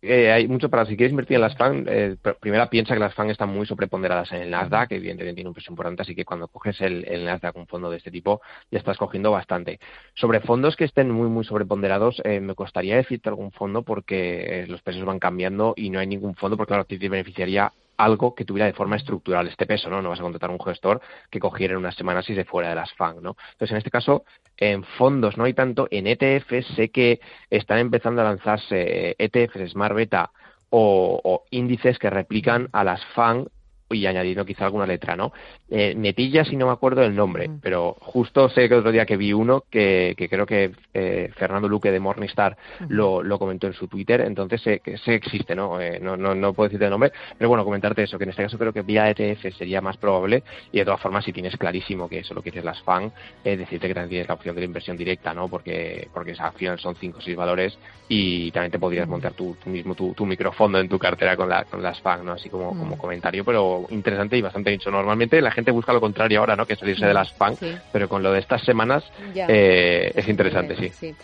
eh, 0.00 0.30
hay 0.30 0.46
mucho 0.46 0.68
para 0.68 0.86
si 0.86 0.96
quieres 0.96 1.10
invertir 1.10 1.34
en 1.36 1.40
las 1.40 1.56
FAN, 1.56 1.84
eh, 1.88 2.16
primera 2.40 2.70
piensa 2.70 2.94
que 2.94 3.00
las 3.00 3.14
FAN 3.14 3.30
están 3.30 3.48
muy 3.48 3.66
sobreponderadas 3.66 4.30
en 4.32 4.42
el 4.42 4.50
Nasdaq, 4.50 4.90
que 4.90 4.96
evidentemente 4.96 5.34
tiene 5.34 5.48
un 5.48 5.54
peso 5.54 5.72
importante, 5.72 6.02
así 6.02 6.14
que 6.14 6.24
cuando 6.24 6.46
coges 6.46 6.80
el, 6.80 7.04
el, 7.08 7.24
Nasdaq, 7.24 7.56
un 7.56 7.66
fondo 7.66 7.90
de 7.90 7.96
este 7.96 8.12
tipo, 8.12 8.40
ya 8.70 8.78
estás 8.78 8.96
cogiendo 8.96 9.32
bastante. 9.32 9.80
Sobre 10.14 10.40
fondos 10.40 10.76
que 10.76 10.84
estén 10.84 11.10
muy, 11.10 11.28
muy 11.28 11.44
sobreponderados, 11.44 12.22
eh, 12.24 12.38
me 12.40 12.54
costaría 12.54 12.96
decirte 12.96 13.28
algún 13.28 13.50
fondo 13.50 13.82
porque 13.82 14.66
los 14.68 14.82
pesos 14.82 15.04
van 15.04 15.18
cambiando 15.18 15.74
y 15.76 15.90
no 15.90 15.98
hay 15.98 16.06
ningún 16.06 16.36
fondo, 16.36 16.56
porque 16.56 16.70
claro, 16.70 16.84
te 16.84 16.96
beneficiaría 17.08 17.72
algo 17.98 18.34
que 18.34 18.44
tuviera 18.44 18.66
de 18.66 18.72
forma 18.72 18.96
estructural 18.96 19.48
este 19.48 19.66
peso, 19.66 19.90
¿no? 19.90 20.00
No 20.00 20.08
vas 20.08 20.20
a 20.20 20.22
contratar 20.22 20.50
un 20.50 20.60
gestor 20.60 21.02
que 21.30 21.40
cogiera 21.40 21.72
en 21.74 21.80
unas 21.80 21.96
semanas 21.96 22.28
y 22.30 22.34
se 22.34 22.44
fuera 22.44 22.70
de 22.70 22.76
las 22.76 22.92
FAN, 22.94 23.22
¿no? 23.22 23.36
Entonces, 23.52 23.72
en 23.72 23.76
este 23.78 23.90
caso, 23.90 24.24
en 24.56 24.84
fondos 24.84 25.36
no 25.36 25.44
hay 25.44 25.52
tanto, 25.52 25.88
en 25.90 26.06
ETFs 26.06 26.66
sé 26.76 26.90
que 26.90 27.20
están 27.50 27.78
empezando 27.78 28.22
a 28.22 28.24
lanzarse 28.24 29.16
ETFs 29.18 29.72
Smart 29.72 29.94
Beta 29.94 30.30
o, 30.70 31.20
o, 31.22 31.44
índices 31.50 31.98
que 31.98 32.08
replican 32.08 32.68
a 32.72 32.84
las 32.84 33.04
FAN 33.14 33.48
y 33.90 34.06
añadiendo 34.06 34.44
quizá 34.44 34.66
alguna 34.66 34.86
letra, 34.86 35.16
¿no? 35.16 35.32
Eh, 35.70 35.94
Netilla, 35.94 36.44
si 36.44 36.56
no 36.56 36.66
me 36.66 36.72
acuerdo 36.72 37.02
el 37.02 37.14
nombre, 37.14 37.50
pero 37.62 37.96
justo 38.00 38.48
sé 38.50 38.68
que 38.68 38.74
otro 38.74 38.92
día 38.92 39.06
que 39.06 39.16
vi 39.16 39.32
uno 39.32 39.64
que, 39.70 40.14
que 40.16 40.28
creo 40.28 40.46
que 40.46 40.72
eh, 40.92 41.30
Fernando 41.36 41.68
Luque 41.68 41.90
de 41.90 42.00
Morningstar 42.00 42.56
lo, 42.88 43.22
lo, 43.22 43.38
comentó 43.38 43.66
en 43.66 43.72
su 43.72 43.88
Twitter, 43.88 44.20
entonces 44.20 44.60
sé 44.60 44.80
que 44.80 44.98
sé 44.98 45.14
existe, 45.14 45.54
¿no? 45.54 45.80
Eh, 45.80 46.00
¿no? 46.00 46.16
no, 46.16 46.34
no 46.34 46.52
puedo 46.52 46.68
decirte 46.68 46.84
el 46.84 46.90
nombre, 46.90 47.12
pero 47.36 47.48
bueno, 47.48 47.64
comentarte 47.64 48.02
eso, 48.02 48.18
que 48.18 48.24
en 48.24 48.30
este 48.30 48.42
caso 48.42 48.58
creo 48.58 48.72
que 48.72 48.82
vía 48.82 49.08
ETF 49.10 49.56
sería 49.56 49.80
más 49.80 49.96
probable 49.96 50.42
y 50.72 50.78
de 50.78 50.84
todas 50.84 51.00
formas 51.00 51.24
si 51.24 51.32
tienes 51.32 51.56
clarísimo 51.56 52.08
que 52.08 52.24
solo 52.24 52.42
quieres 52.42 52.64
las 52.64 52.82
FAN, 52.82 53.12
eh, 53.44 53.56
decirte 53.56 53.88
que 53.88 53.94
también 53.94 54.10
tienes 54.10 54.28
la 54.28 54.34
opción 54.34 54.54
de 54.54 54.60
la 54.62 54.66
inversión 54.66 54.96
directa, 54.96 55.32
¿no? 55.32 55.48
Porque, 55.48 56.08
porque 56.12 56.32
esa 56.32 56.46
acción 56.46 56.78
son 56.78 56.94
5 56.94 57.18
o 57.18 57.20
6 57.20 57.36
valores 57.36 57.78
y 58.08 58.50
también 58.52 58.72
te 58.72 58.78
podrías 58.78 59.08
montar 59.08 59.32
tú, 59.32 59.56
mismo 59.66 59.94
tu, 59.94 60.12
tu, 60.14 60.26
microfondo 60.26 60.78
en 60.78 60.88
tu 60.88 60.98
cartera 60.98 61.36
con, 61.36 61.48
la, 61.48 61.64
con 61.64 61.82
las 61.82 62.00
FAN, 62.00 62.24
¿no? 62.24 62.32
Así 62.32 62.48
como, 62.48 62.70
como 62.70 62.96
comentario, 62.96 63.44
pero 63.44 63.77
interesante 63.90 64.36
y 64.36 64.42
bastante 64.42 64.70
dicho. 64.70 64.90
Normalmente 64.90 65.40
la 65.40 65.50
gente 65.50 65.70
busca 65.70 65.92
lo 65.92 66.00
contrario 66.00 66.40
ahora, 66.40 66.56
¿no? 66.56 66.66
Que 66.66 66.76
salirse 66.76 67.06
de 67.06 67.14
las 67.14 67.32
FAN, 67.32 67.56
pero 67.92 68.08
con 68.08 68.22
lo 68.22 68.32
de 68.32 68.40
estas 68.40 68.62
semanas 68.64 69.04
eh, 69.34 70.12
es 70.14 70.28
interesante, 70.28 70.76
sí. 70.76 70.88
sí. 70.90 71.14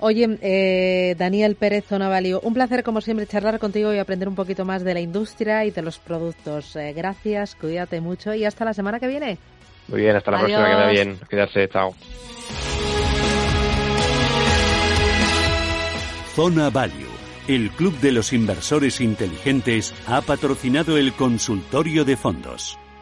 Oye, 0.00 0.38
eh, 0.42 1.14
Daniel 1.16 1.56
Pérez 1.56 1.86
Zonavalio, 1.86 2.40
un 2.40 2.52
placer 2.52 2.82
como 2.82 3.00
siempre 3.00 3.26
charlar 3.26 3.58
contigo 3.58 3.94
y 3.94 3.98
aprender 3.98 4.28
un 4.28 4.34
poquito 4.34 4.64
más 4.64 4.82
de 4.84 4.92
la 4.92 5.00
industria 5.00 5.64
y 5.64 5.70
de 5.70 5.82
los 5.82 5.98
productos. 5.98 6.76
Eh, 6.76 6.92
gracias, 6.92 7.54
cuídate 7.54 8.00
mucho 8.00 8.34
y 8.34 8.44
hasta 8.44 8.64
la 8.64 8.74
semana 8.74 8.98
que 8.98 9.06
viene. 9.06 9.38
Muy 9.88 10.00
bien, 10.00 10.16
hasta 10.16 10.30
la 10.32 10.38
Adiós. 10.38 10.50
próxima, 10.50 10.68
que 10.68 10.74
vaya 10.74 10.90
bien. 10.90 11.18
Cuidarse, 11.28 11.68
chao. 11.68 11.94
Zona 16.34 16.68
Value, 16.68 17.03
el 17.48 17.70
Club 17.70 17.98
de 18.00 18.12
los 18.12 18.32
Inversores 18.32 19.00
Inteligentes, 19.00 19.94
ha 20.06 20.20
patrocinado 20.20 20.96
el 20.96 21.12
consultorio 21.12 22.04
de 22.04 22.16
fondos. 22.16 22.78